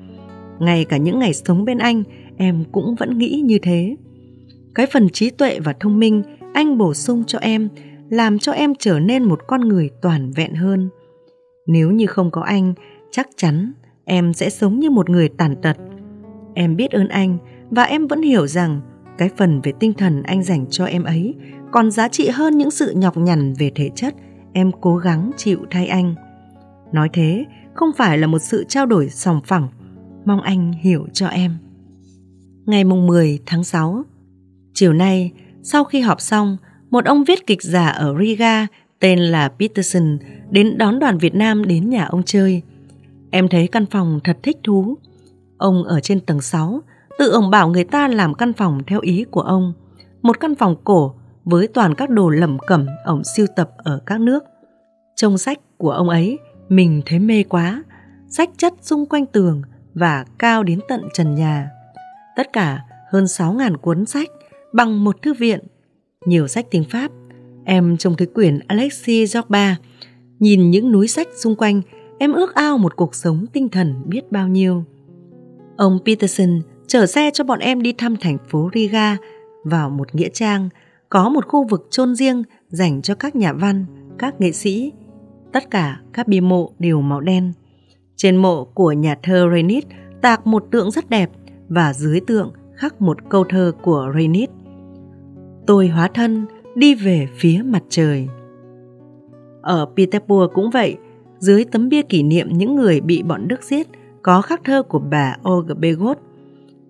Ngay 0.59 0.85
cả 0.85 0.97
những 0.97 1.19
ngày 1.19 1.35
sống 1.35 1.65
bên 1.65 1.79
anh, 1.79 2.03
em 2.37 2.65
cũng 2.73 2.95
vẫn 2.95 3.19
nghĩ 3.19 3.43
như 3.45 3.59
thế. 3.63 3.97
Cái 4.75 4.87
phần 4.87 5.09
trí 5.09 5.31
tuệ 5.31 5.61
và 5.61 5.75
thông 5.81 5.99
minh 5.99 6.23
anh 6.55 6.79
bổ 6.79 6.95
sung 6.95 7.25
cho 7.27 7.39
em 7.39 7.69
làm 8.11 8.39
cho 8.39 8.53
em 8.53 8.75
trở 8.79 8.99
nên 8.99 9.25
một 9.25 9.41
con 9.47 9.61
người 9.61 9.91
toàn 10.03 10.31
vẹn 10.31 10.55
hơn. 10.55 10.89
Nếu 11.67 11.91
như 11.91 12.07
không 12.07 12.31
có 12.31 12.41
anh, 12.41 12.75
chắc 13.11 13.29
chắn 13.37 13.73
em 14.05 14.33
sẽ 14.33 14.51
sống 14.51 14.79
như 14.79 14.91
một 14.91 15.11
người 15.11 15.29
tàn 15.29 15.57
tật. 15.63 15.77
Em 16.59 16.77
biết 16.77 16.91
ơn 16.91 17.09
anh 17.09 17.39
và 17.71 17.83
em 17.83 18.07
vẫn 18.07 18.23
hiểu 18.23 18.47
rằng 18.47 18.81
cái 19.19 19.31
phần 19.37 19.61
về 19.61 19.73
tinh 19.81 19.93
thần 19.93 20.23
anh 20.23 20.43
dành 20.43 20.67
cho 20.71 20.85
em 20.85 21.05
ấy 21.05 21.35
còn 21.73 21.91
giá 21.91 22.09
trị 22.09 22.29
hơn 22.29 22.59
những 22.59 22.71
sự 22.71 22.93
nhọc 22.97 23.17
nhằn 23.17 23.55
về 23.59 23.71
thể 23.75 23.91
chất 23.95 24.15
em 24.53 24.71
cố 24.81 24.97
gắng 24.97 25.31
chịu 25.37 25.59
thay 25.71 25.87
anh. 25.87 26.15
Nói 26.93 27.09
thế 27.13 27.45
không 27.75 27.91
phải 27.97 28.19
là 28.19 28.27
một 28.27 28.39
sự 28.39 28.65
trao 28.69 28.87
đổi 28.87 29.09
sòng 29.09 29.41
phẳng, 29.45 29.69
mong 30.25 30.41
anh 30.41 30.73
hiểu 30.73 31.07
cho 31.13 31.27
em. 31.27 31.57
Ngày 32.67 32.85
mùng 32.85 33.07
10 33.07 33.39
tháng 33.47 33.65
6, 33.65 34.05
chiều 34.75 34.93
nay, 34.93 35.33
sau 35.63 35.85
khi 35.85 36.01
họp 36.01 36.21
xong, 36.21 36.57
một 36.91 37.05
ông 37.05 37.25
viết 37.25 37.47
kịch 37.47 37.63
giả 37.63 37.87
ở 37.87 38.15
Riga 38.19 38.67
tên 39.01 39.19
là 39.19 39.49
Peterson 39.49 40.19
đến 40.51 40.79
đón 40.79 40.99
đoàn 40.99 41.19
Việt 41.19 41.35
Nam 41.35 41.65
đến 41.65 41.91
nhà 41.91 42.05
ông 42.05 42.23
chơi. 42.23 42.63
Em 43.31 43.49
thấy 43.49 43.69
căn 43.69 43.87
phòng 43.87 44.21
thật 44.25 44.39
thích 44.43 44.57
thú. 44.65 44.97
Ông 45.59 45.85
ở 45.85 46.01
trên 46.01 46.21
tầng 46.21 46.41
6, 46.41 46.81
tự 47.19 47.31
ông 47.31 47.51
bảo 47.51 47.69
người 47.69 47.85
ta 47.85 48.09
làm 48.09 48.35
căn 48.35 48.53
phòng 48.53 48.83
theo 48.87 49.01
ý 49.01 49.25
của 49.31 49.41
ông. 49.41 49.73
Một 50.23 50.41
căn 50.41 50.55
phòng 50.55 50.77
cổ 50.85 51.15
với 51.45 51.69
toàn 51.69 51.95
các 51.95 52.11
đồ 52.11 52.29
lẩm 52.29 52.59
cẩm 52.67 52.87
ông 53.05 53.25
siêu 53.25 53.47
tập 53.57 53.71
ở 53.77 54.01
các 54.07 54.21
nước. 54.21 54.45
Trong 55.17 55.39
sách 55.39 55.59
của 55.79 55.91
ông 55.91 56.09
ấy, 56.09 56.39
mình 56.69 57.03
thấy 57.07 57.19
mê 57.19 57.43
quá. 57.43 57.83
Sách 58.29 58.51
chất 58.57 58.75
xung 58.83 59.07
quanh 59.07 59.27
tường 59.27 59.63
và 59.95 60.25
cao 60.39 60.63
đến 60.63 60.81
tận 60.89 61.03
trần 61.15 61.35
nhà. 61.35 61.71
Tất 62.37 62.53
cả 62.53 62.81
hơn 63.11 63.25
6.000 63.25 63.77
cuốn 63.77 64.07
sách 64.07 64.29
bằng 64.73 65.05
một 65.05 65.23
thư 65.23 65.35
viện. 65.35 65.61
Nhiều 66.27 66.49
sách 66.49 66.67
tiếng 66.71 66.85
Pháp. 66.85 67.11
Em 67.65 67.97
trông 67.97 68.17
thấy 68.17 68.27
quyển 68.27 68.59
Alexis 68.67 69.37
Zorba. 69.37 69.75
Nhìn 70.39 70.71
những 70.71 70.93
núi 70.93 71.09
sách 71.09 71.29
xung 71.37 71.57
quanh, 71.57 71.83
em 72.19 72.33
ước 72.33 72.55
ao 72.55 72.79
một 72.79 72.97
cuộc 72.97 73.15
sống 73.15 73.47
tinh 73.53 73.69
thần 73.69 73.95
biết 74.05 74.33
bao 74.33 74.49
nhiêu. 74.49 74.85
Ông 75.77 75.99
Peterson 76.05 76.61
chở 76.87 77.07
xe 77.07 77.31
cho 77.35 77.45
bọn 77.45 77.59
em 77.59 77.83
đi 77.83 77.93
thăm 77.93 78.17
thành 78.21 78.39
phố 78.49 78.71
Riga 78.75 79.17
vào 79.65 79.91
một 79.91 80.15
nghĩa 80.15 80.29
trang, 80.29 80.69
có 81.09 81.29
một 81.29 81.47
khu 81.49 81.67
vực 81.69 81.87
chôn 81.91 82.15
riêng 82.15 82.43
dành 82.69 83.03
cho 83.03 83.15
các 83.15 83.37
nhà 83.37 83.53
văn, 83.53 83.87
các 84.19 84.41
nghệ 84.41 84.53
sĩ. 84.53 84.93
Tất 85.53 85.71
cả 85.71 86.01
các 86.13 86.29
bia 86.29 86.41
mộ 86.41 86.73
đều 86.79 87.01
màu 87.01 87.21
đen. 87.21 87.53
Trên 88.17 88.37
mộ 88.37 88.65
của 88.65 88.93
nhà 88.93 89.17
thơ 89.23 89.49
Renit 89.55 89.85
tạc 90.23 90.47
một 90.47 90.65
tượng 90.71 90.91
rất 90.91 91.11
đẹp 91.11 91.31
và 91.69 91.93
dưới 91.93 92.21
tượng 92.21 92.53
khắc 92.75 93.03
một 93.03 93.29
câu 93.29 93.45
thơ 93.45 93.73
của 93.83 94.13
Renit. 94.15 94.51
Tôi 95.67 95.89
hóa 95.89 96.09
thân 96.15 96.47
đi 96.75 96.95
về 96.95 97.29
phía 97.37 97.63
mặt 97.65 97.83
trời. 97.89 98.29
Ở 99.63 99.87
Petersburg 99.97 100.53
cũng 100.55 100.71
vậy, 100.71 100.97
dưới 101.39 101.65
tấm 101.65 101.89
bia 101.89 102.03
kỷ 102.03 102.23
niệm 102.23 102.49
những 102.53 102.77
người 102.77 103.01
bị 103.01 103.23
bọn 103.23 103.49
Đức 103.49 103.63
giết 103.63 103.89
có 104.27 104.43
khắc 104.43 104.65
thơ 104.65 104.83
của 104.83 104.99
bà 104.99 105.37
Olga 105.49 105.75
Begot. 105.75 106.19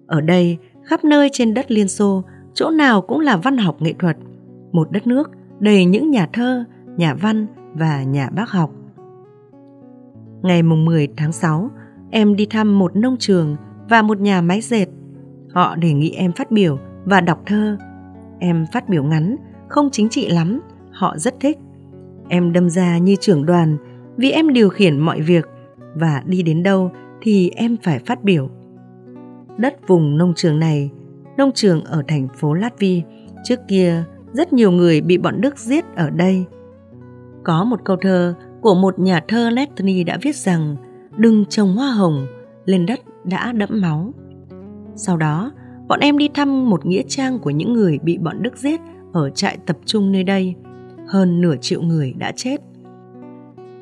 Ở 0.06 0.20
đây, 0.20 0.58
khắp 0.84 1.04
nơi 1.04 1.28
trên 1.32 1.54
đất 1.54 1.70
Liên 1.70 1.88
Xô, 1.88 2.22
chỗ 2.54 2.70
nào 2.70 3.02
cũng 3.02 3.20
là 3.20 3.36
văn 3.36 3.56
học 3.56 3.82
nghệ 3.82 3.94
thuật, 3.98 4.16
một 4.72 4.90
đất 4.90 5.06
nước 5.06 5.30
đầy 5.58 5.84
những 5.84 6.10
nhà 6.10 6.28
thơ, 6.32 6.64
nhà 6.96 7.14
văn 7.14 7.46
và 7.74 8.02
nhà 8.02 8.30
bác 8.30 8.50
học. 8.50 8.70
Ngày 10.42 10.62
mùng 10.62 10.84
10 10.84 11.08
tháng 11.16 11.32
6, 11.32 11.70
em 12.10 12.36
đi 12.36 12.46
thăm 12.46 12.78
một 12.78 12.96
nông 12.96 13.16
trường 13.18 13.56
và 13.88 14.02
một 14.02 14.20
nhà 14.20 14.40
máy 14.40 14.60
dệt. 14.60 14.86
Họ 15.52 15.76
đề 15.76 15.92
nghị 15.92 16.10
em 16.10 16.32
phát 16.32 16.50
biểu 16.50 16.78
và 17.04 17.20
đọc 17.20 17.42
thơ. 17.46 17.76
Em 18.38 18.66
phát 18.72 18.88
biểu 18.88 19.04
ngắn, 19.04 19.36
không 19.68 19.88
chính 19.92 20.08
trị 20.08 20.28
lắm, 20.28 20.60
họ 20.92 21.18
rất 21.18 21.34
thích. 21.40 21.58
Em 22.28 22.52
đâm 22.52 22.70
ra 22.70 22.98
như 22.98 23.16
trưởng 23.20 23.46
đoàn 23.46 23.76
vì 24.16 24.30
em 24.30 24.52
điều 24.52 24.68
khiển 24.68 24.98
mọi 24.98 25.20
việc 25.20 25.46
và 25.94 26.22
đi 26.26 26.42
đến 26.42 26.62
đâu 26.62 26.90
thì 27.22 27.50
em 27.56 27.76
phải 27.82 27.98
phát 27.98 28.24
biểu. 28.24 28.50
Đất 29.56 29.88
vùng 29.88 30.18
nông 30.18 30.32
trường 30.36 30.58
này, 30.58 30.90
nông 31.36 31.52
trường 31.54 31.84
ở 31.84 32.02
thành 32.08 32.28
phố 32.36 32.54
Latvi, 32.54 33.02
trước 33.44 33.60
kia 33.68 34.04
rất 34.32 34.52
nhiều 34.52 34.70
người 34.70 35.00
bị 35.00 35.18
bọn 35.18 35.40
Đức 35.40 35.58
giết 35.58 35.84
ở 35.96 36.10
đây. 36.10 36.44
Có 37.44 37.64
một 37.64 37.80
câu 37.84 37.96
thơ 37.96 38.34
của 38.60 38.74
một 38.74 38.98
nhà 38.98 39.20
thơ 39.28 39.50
Letny 39.50 40.04
đã 40.04 40.18
viết 40.22 40.36
rằng 40.36 40.76
đừng 41.16 41.44
trồng 41.44 41.76
hoa 41.76 41.90
hồng 41.90 42.26
lên 42.64 42.86
đất 42.86 43.00
đã 43.24 43.52
đẫm 43.52 43.80
máu. 43.80 44.14
Sau 44.94 45.16
đó, 45.16 45.52
bọn 45.88 46.00
em 46.00 46.18
đi 46.18 46.28
thăm 46.34 46.70
một 46.70 46.86
nghĩa 46.86 47.02
trang 47.08 47.38
của 47.38 47.50
những 47.50 47.72
người 47.72 47.98
bị 48.02 48.18
bọn 48.18 48.42
Đức 48.42 48.56
giết 48.56 48.80
ở 49.12 49.30
trại 49.30 49.58
tập 49.66 49.76
trung 49.84 50.12
nơi 50.12 50.24
đây. 50.24 50.54
Hơn 51.06 51.40
nửa 51.40 51.56
triệu 51.56 51.82
người 51.82 52.14
đã 52.18 52.32
chết. 52.36 52.56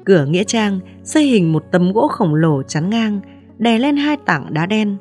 Cửa 0.04 0.24
nghĩa 0.24 0.44
trang 0.44 0.80
xây 1.02 1.24
hình 1.24 1.52
một 1.52 1.64
tấm 1.72 1.92
gỗ 1.92 2.08
khổng 2.08 2.34
lồ 2.34 2.62
chắn 2.62 2.90
ngang, 2.90 3.20
đè 3.58 3.78
lên 3.78 3.96
hai 3.96 4.16
tảng 4.26 4.54
đá 4.54 4.66
đen. 4.66 4.96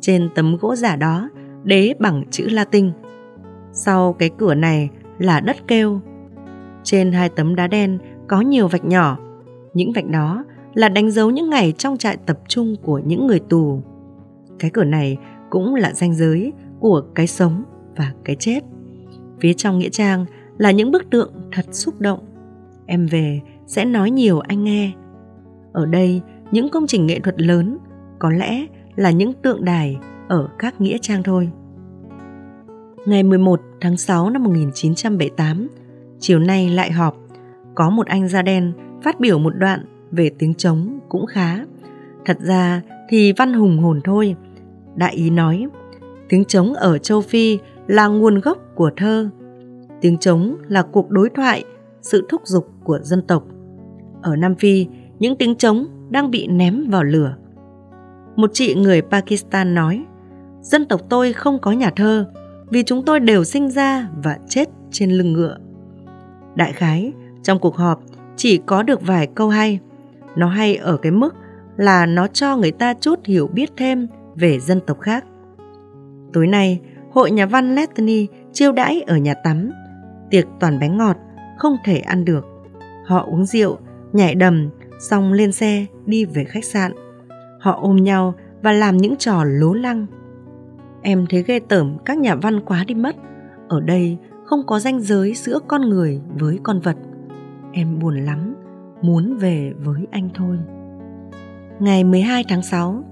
Trên 0.00 0.28
tấm 0.34 0.56
gỗ 0.56 0.74
giả 0.74 0.96
đó, 0.96 1.30
đế 1.64 1.94
bằng 1.98 2.24
chữ 2.30 2.48
Latin. 2.48 2.90
Sau 3.72 4.12
cái 4.12 4.30
cửa 4.38 4.54
này 4.54 4.90
là 5.18 5.40
đất 5.40 5.56
kêu. 5.68 6.00
Trên 6.82 7.12
hai 7.12 7.28
tấm 7.28 7.54
đá 7.54 7.66
đen 7.66 7.98
có 8.28 8.40
nhiều 8.40 8.68
vạch 8.68 8.84
nhỏ. 8.84 9.18
Những 9.74 9.92
vạch 9.92 10.06
đó 10.06 10.44
là 10.74 10.88
đánh 10.88 11.10
dấu 11.10 11.30
những 11.30 11.50
ngày 11.50 11.72
trong 11.72 11.96
trại 11.96 12.16
tập 12.16 12.38
trung 12.48 12.76
của 12.82 12.98
những 12.98 13.26
người 13.26 13.40
tù. 13.40 13.82
Cái 14.58 14.70
cửa 14.70 14.84
này 14.84 15.16
cũng 15.50 15.74
là 15.74 15.92
ranh 15.92 16.14
giới 16.14 16.52
của 16.80 17.02
cái 17.14 17.26
sống 17.26 17.64
và 17.96 18.12
cái 18.24 18.36
chết. 18.36 18.60
Phía 19.40 19.52
trong 19.52 19.78
nghĩa 19.78 19.88
trang 19.88 20.24
là 20.58 20.70
những 20.70 20.90
bức 20.90 21.10
tượng 21.10 21.32
thật 21.52 21.66
xúc 21.70 22.00
động. 22.00 22.18
Em 22.86 23.06
về 23.06 23.40
sẽ 23.66 23.84
nói 23.84 24.10
nhiều 24.10 24.40
anh 24.40 24.64
nghe. 24.64 24.92
Ở 25.72 25.86
đây, 25.86 26.20
những 26.50 26.68
công 26.68 26.86
trình 26.86 27.06
nghệ 27.06 27.20
thuật 27.20 27.40
lớn 27.40 27.78
có 28.18 28.30
lẽ 28.30 28.66
là 28.96 29.10
những 29.10 29.32
tượng 29.32 29.64
đài 29.64 29.98
ở 30.28 30.48
các 30.58 30.80
nghĩa 30.80 30.98
trang 30.98 31.22
thôi. 31.22 31.50
Ngày 33.06 33.22
11 33.22 33.60
tháng 33.80 33.96
6 33.96 34.30
năm 34.30 34.44
1978, 34.44 35.68
chiều 36.18 36.38
nay 36.38 36.70
lại 36.70 36.92
họp, 36.92 37.16
có 37.74 37.90
một 37.90 38.06
anh 38.06 38.28
da 38.28 38.42
đen 38.42 38.72
phát 39.02 39.20
biểu 39.20 39.38
một 39.38 39.56
đoạn 39.56 39.84
về 40.10 40.30
tiếng 40.38 40.54
trống 40.54 40.98
cũng 41.08 41.26
khá. 41.26 41.64
Thật 42.24 42.38
ra 42.40 42.82
thì 43.08 43.32
văn 43.32 43.52
hùng 43.52 43.78
hồn 43.78 44.00
thôi. 44.04 44.36
Đại 44.96 45.14
ý 45.14 45.30
nói, 45.30 45.66
tiếng 46.28 46.44
trống 46.44 46.74
ở 46.74 46.98
châu 46.98 47.20
Phi 47.20 47.58
là 47.86 48.06
nguồn 48.06 48.40
gốc 48.40 48.58
của 48.74 48.90
thơ. 48.96 49.30
Tiếng 50.00 50.18
trống 50.18 50.56
là 50.68 50.82
cuộc 50.82 51.10
đối 51.10 51.30
thoại, 51.30 51.64
sự 52.02 52.26
thúc 52.28 52.42
giục 52.44 52.68
của 52.84 52.98
dân 53.02 53.22
tộc. 53.26 53.44
Ở 54.24 54.36
Nam 54.36 54.54
Phi, 54.54 54.86
những 55.18 55.36
tiếng 55.36 55.54
trống 55.54 55.86
đang 56.10 56.30
bị 56.30 56.46
ném 56.46 56.90
vào 56.90 57.04
lửa. 57.04 57.36
Một 58.36 58.50
chị 58.52 58.74
người 58.74 59.02
Pakistan 59.02 59.74
nói, 59.74 60.04
dân 60.60 60.84
tộc 60.84 61.00
tôi 61.08 61.32
không 61.32 61.58
có 61.58 61.72
nhà 61.72 61.90
thơ 61.90 62.26
vì 62.70 62.82
chúng 62.82 63.04
tôi 63.04 63.20
đều 63.20 63.44
sinh 63.44 63.70
ra 63.70 64.08
và 64.24 64.38
chết 64.48 64.68
trên 64.90 65.10
lưng 65.10 65.32
ngựa. 65.32 65.56
Đại 66.54 66.72
khái, 66.72 67.12
trong 67.42 67.58
cuộc 67.58 67.76
họp 67.76 68.00
chỉ 68.36 68.58
có 68.66 68.82
được 68.82 69.06
vài 69.06 69.28
câu 69.34 69.48
hay. 69.48 69.80
Nó 70.36 70.48
hay 70.48 70.76
ở 70.76 70.96
cái 70.96 71.12
mức 71.12 71.34
là 71.76 72.06
nó 72.06 72.26
cho 72.26 72.56
người 72.56 72.72
ta 72.72 72.94
chút 72.94 73.20
hiểu 73.24 73.46
biết 73.46 73.70
thêm 73.76 74.06
về 74.34 74.60
dân 74.60 74.80
tộc 74.86 75.00
khác. 75.00 75.24
Tối 76.32 76.46
nay, 76.46 76.80
hội 77.10 77.30
nhà 77.30 77.46
văn 77.46 77.74
Letney 77.74 78.26
chiêu 78.52 78.72
đãi 78.72 79.00
ở 79.00 79.16
nhà 79.16 79.34
tắm. 79.34 79.70
Tiệc 80.30 80.44
toàn 80.60 80.78
bánh 80.80 80.98
ngọt, 80.98 81.16
không 81.58 81.76
thể 81.84 81.98
ăn 81.98 82.24
được. 82.24 82.44
Họ 83.06 83.26
uống 83.30 83.46
rượu, 83.46 83.78
nhảy 84.14 84.34
đầm, 84.34 84.70
xong 84.98 85.32
lên 85.32 85.52
xe 85.52 85.86
đi 86.06 86.24
về 86.24 86.44
khách 86.44 86.64
sạn. 86.64 86.92
Họ 87.60 87.78
ôm 87.82 87.96
nhau 87.96 88.34
và 88.62 88.72
làm 88.72 88.96
những 88.96 89.16
trò 89.16 89.44
lố 89.44 89.74
lăng. 89.74 90.06
Em 91.02 91.26
thấy 91.30 91.42
ghê 91.42 91.60
tởm 91.68 91.96
các 92.04 92.18
nhà 92.18 92.34
văn 92.34 92.60
quá 92.60 92.84
đi 92.86 92.94
mất. 92.94 93.16
Ở 93.68 93.80
đây 93.80 94.18
không 94.44 94.66
có 94.66 94.78
ranh 94.78 95.00
giới 95.00 95.34
giữa 95.34 95.58
con 95.68 95.82
người 95.82 96.20
với 96.38 96.58
con 96.62 96.80
vật. 96.80 96.96
Em 97.72 97.98
buồn 97.98 98.24
lắm, 98.24 98.54
muốn 99.02 99.36
về 99.36 99.72
với 99.78 100.06
anh 100.10 100.28
thôi. 100.34 100.58
Ngày 101.80 102.04
12 102.04 102.44
tháng 102.48 102.62
6, 102.62 103.04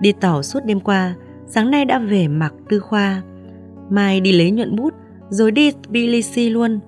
đi 0.00 0.12
tàu 0.12 0.42
suốt 0.42 0.60
đêm 0.64 0.80
qua, 0.80 1.14
sáng 1.46 1.70
nay 1.70 1.84
đã 1.84 1.98
về 1.98 2.28
mặc 2.28 2.54
tư 2.68 2.80
khoa. 2.80 3.22
Mai 3.90 4.20
đi 4.20 4.32
lấy 4.32 4.50
nhuận 4.50 4.76
bút, 4.76 4.94
rồi 5.28 5.50
đi 5.50 5.70
Tbilisi 5.70 6.50
luôn. 6.50 6.80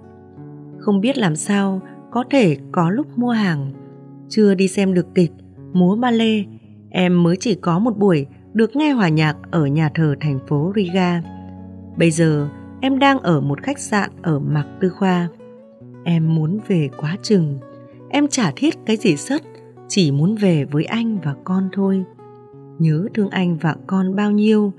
Không 0.78 1.00
biết 1.00 1.18
làm 1.18 1.36
sao, 1.36 1.80
có 2.10 2.24
thể 2.30 2.56
có 2.72 2.90
lúc 2.90 3.18
mua 3.18 3.30
hàng. 3.30 3.72
Chưa 4.28 4.54
đi 4.54 4.68
xem 4.68 4.94
được 4.94 5.06
kịch, 5.14 5.32
múa 5.72 5.96
ba 5.96 6.10
lê, 6.10 6.44
em 6.90 7.22
mới 7.22 7.36
chỉ 7.36 7.54
có 7.54 7.78
một 7.78 7.98
buổi 7.98 8.26
được 8.52 8.76
nghe 8.76 8.90
hòa 8.90 9.08
nhạc 9.08 9.36
ở 9.50 9.66
nhà 9.66 9.90
thờ 9.94 10.14
thành 10.20 10.38
phố 10.48 10.72
Riga. 10.76 11.22
Bây 11.96 12.10
giờ 12.10 12.48
em 12.80 12.98
đang 12.98 13.18
ở 13.18 13.40
một 13.40 13.62
khách 13.62 13.78
sạn 13.78 14.10
ở 14.22 14.38
Mạc 14.38 14.66
Tư 14.80 14.88
Khoa. 14.88 15.28
Em 16.04 16.34
muốn 16.34 16.58
về 16.68 16.88
quá 16.96 17.16
chừng. 17.22 17.58
Em 18.08 18.28
chả 18.28 18.52
thiết 18.56 18.74
cái 18.86 18.96
gì 18.96 19.16
sất, 19.16 19.42
chỉ 19.88 20.12
muốn 20.12 20.34
về 20.34 20.64
với 20.64 20.84
anh 20.84 21.18
và 21.24 21.34
con 21.44 21.68
thôi. 21.72 22.04
Nhớ 22.78 23.06
thương 23.14 23.30
anh 23.30 23.56
và 23.56 23.76
con 23.86 24.16
bao 24.16 24.30
nhiêu. 24.30 24.72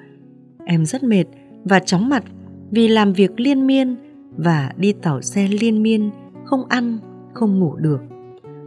Em 0.65 0.85
rất 0.85 1.03
mệt 1.03 1.25
và 1.63 1.79
chóng 1.79 2.09
mặt 2.09 2.23
vì 2.71 2.87
làm 2.87 3.13
việc 3.13 3.39
liên 3.39 3.67
miên 3.67 3.95
và 4.37 4.71
đi 4.77 4.93
tàu 4.93 5.21
xe 5.21 5.47
liên 5.47 5.83
miên, 5.83 6.11
không 6.45 6.65
ăn, 6.69 6.97
không 7.33 7.59
ngủ 7.59 7.75
được. 7.75 8.01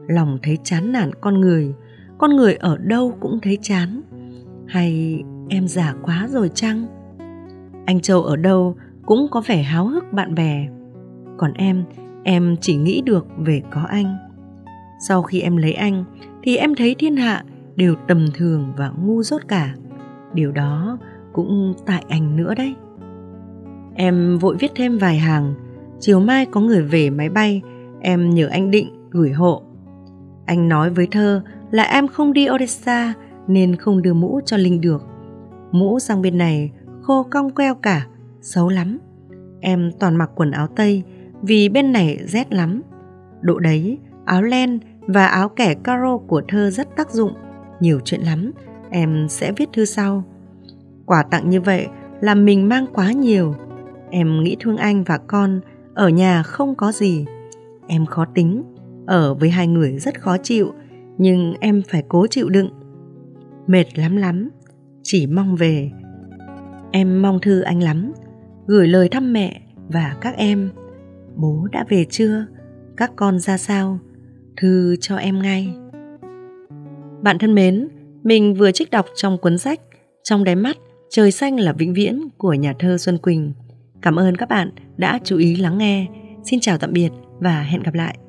Lòng 0.09 0.39
thấy 0.43 0.59
chán 0.63 0.93
nản 0.93 1.11
con 1.21 1.41
người, 1.41 1.75
con 2.19 2.37
người 2.37 2.55
ở 2.55 2.77
đâu 2.77 3.17
cũng 3.21 3.39
thấy 3.43 3.59
chán. 3.63 4.03
Hay 4.67 5.23
em 5.49 5.69
già 5.69 5.95
quá 6.03 6.27
rồi 6.31 6.51
chăng? 6.55 6.87
Anh 7.87 8.01
châu 8.01 8.23
ở 8.23 8.37
đâu 8.37 8.77
cũng 9.07 9.27
có 9.31 9.43
vẻ 9.47 9.63
háo 9.63 9.87
hức 9.87 10.13
bạn 10.13 10.35
bè. 10.35 10.69
Còn 11.37 11.53
em 11.53 11.85
em 12.25 12.57
chỉ 12.61 12.77
nghĩ 12.77 13.03
được 13.05 13.27
về 13.39 13.63
có 13.71 13.81
anh. 13.89 14.17
Sau 15.09 15.23
khi 15.23 15.41
em 15.41 15.57
lấy 15.57 15.73
anh 15.73 16.05
thì 16.43 16.57
em 16.57 16.75
thấy 16.75 16.95
thiên 16.99 17.17
hạ 17.17 17.45
đều 17.77 17.95
tầm 18.09 18.27
thường 18.35 18.73
và 18.77 18.93
ngu 19.03 19.23
dốt 19.23 19.43
cả. 19.49 19.75
Điều 20.35 20.53
đó 20.53 20.99
cũng 21.33 21.75
tại 21.87 22.05
anh 22.09 22.37
nữa 22.37 22.55
đấy. 22.57 22.75
Em 23.95 24.39
vội 24.39 24.57
viết 24.59 24.73
thêm 24.75 24.99
vài 24.99 25.19
hàng. 25.19 25.55
Chiều 26.01 26.21
mai 26.21 26.47
có 26.47 26.61
người 26.61 26.83
về 26.83 27.11
máy 27.11 27.29
bay 27.29 27.63
em 28.05 28.31
nhờ 28.31 28.47
anh 28.47 28.71
định 28.71 29.09
gửi 29.11 29.33
hộ 29.33 29.63
anh 30.47 30.69
nói 30.69 30.91
với 30.91 31.07
thơ 31.11 31.43
là 31.71 31.83
em 31.83 32.09
không 32.09 32.33
đi 32.33 32.49
odessa 32.51 33.15
nên 33.47 33.77
không 33.77 34.03
đưa 34.03 34.15
mũ 34.15 34.41
cho 34.47 34.57
Linh 34.57 34.81
được. 34.81 35.03
Mũ 35.73 35.99
sang 35.99 36.23
bên 36.23 36.39
này 36.39 36.73
khô 37.03 37.23
cong 37.31 37.51
queo 37.51 37.75
cả, 37.75 38.07
xấu 38.41 38.69
lắm. 38.69 38.99
Em 39.61 39.91
toàn 40.01 40.17
mặc 40.17 40.31
quần 40.35 40.51
áo 40.51 40.67
tây 40.67 41.03
vì 41.43 41.69
bên 41.69 41.93
này 41.93 42.19
rét 42.27 42.53
lắm. 42.53 42.83
Độ 43.41 43.59
đấy, 43.59 43.99
áo 44.25 44.43
len 44.43 44.79
và 45.01 45.27
áo 45.27 45.49
kẻ 45.49 45.75
caro 45.75 46.17
của 46.17 46.43
thơ 46.49 46.71
rất 46.71 46.97
tác 46.97 47.11
dụng. 47.11 47.33
Nhiều 47.81 48.01
chuyện 48.05 48.21
lắm, 48.21 48.53
em 48.91 49.27
sẽ 49.29 49.53
viết 49.53 49.69
thư 49.73 49.85
sau. 49.85 50.25
Quà 51.07 51.23
tặng 51.31 51.51
như 51.51 51.61
vậy 51.61 51.87
là 52.21 52.35
mình 52.35 52.69
mang 52.69 52.87
quá 52.95 53.13
nhiều. 53.13 53.55
Em 54.11 54.43
nghĩ 54.43 54.57
thương 54.61 54.77
anh 54.77 55.05
và 55.05 55.19
con, 55.19 55.61
ở 55.95 56.09
nhà 56.09 56.43
không 56.43 56.75
có 56.75 56.93
gì. 56.93 57.25
Em 57.87 58.07
khó 58.07 58.25
tính, 58.35 58.63
ở 59.07 59.35
với 59.35 59.51
hai 59.51 59.67
người 59.67 59.99
rất 59.99 60.21
khó 60.21 60.37
chịu, 60.43 60.73
nhưng 61.19 61.55
em 61.61 61.83
phải 61.89 62.03
cố 62.09 62.27
chịu 62.27 62.49
đựng. 62.49 62.71
Mệt 63.67 63.99
lắm 63.99 64.17
lắm 64.17 64.51
chỉ 65.03 65.27
mong 65.27 65.57
về. 65.57 65.91
Em 66.93 67.23
mong 67.23 67.39
thư 67.41 67.61
anh 67.61 67.83
lắm 67.83 68.13
gửi 68.67 68.89
lời 68.89 69.09
thăm 69.09 69.33
mẹ 69.33 69.61
và 69.89 70.17
các 70.21 70.37
em. 70.37 70.71
Bố 71.37 71.69
đã 71.73 71.85
về 71.89 72.07
chưa? 72.11 72.47
Các 72.97 73.13
con 73.17 73.39
ra 73.39 73.59
sao? 73.59 73.99
Thư 74.57 74.97
cho 75.01 75.17
em 75.17 75.43
ngay. 75.43 75.75
Bạn 77.23 77.39
thân 77.39 77.55
mến 77.55 77.89
mình 78.23 78.55
vừa 78.55 78.73
trích 78.73 78.91
đọc 78.91 79.07
trong 79.17 79.39
cuốn 79.39 79.59
sách 79.59 79.81
trong 80.23 80.45
đáy 80.45 80.57
mắt 80.57 80.77
trời 81.11 81.33
xanh 81.33 81.61
là 81.61 81.73
vĩnh 81.73 81.95
viễn 81.95 82.21
của 82.39 82.55
nhà 82.55 82.75
thơ 82.79 82.99
xuân 82.99 83.19
quỳnh. 83.19 83.53
Cảm 84.03 84.17
ơn 84.17 84.37
các 84.37 84.49
bạn 84.49 84.71
đã 84.97 85.19
chú 85.25 85.37
ý 85.37 85.57
lắng 85.57 85.79
nghe. 85.79 86.07
Xin 86.45 86.61
chào 86.61 86.79
tạm 86.79 86.93
biệt 86.93 87.11
và 87.45 87.63
hẹn 87.63 87.83
gặp 87.83 87.95
lại. 87.95 88.24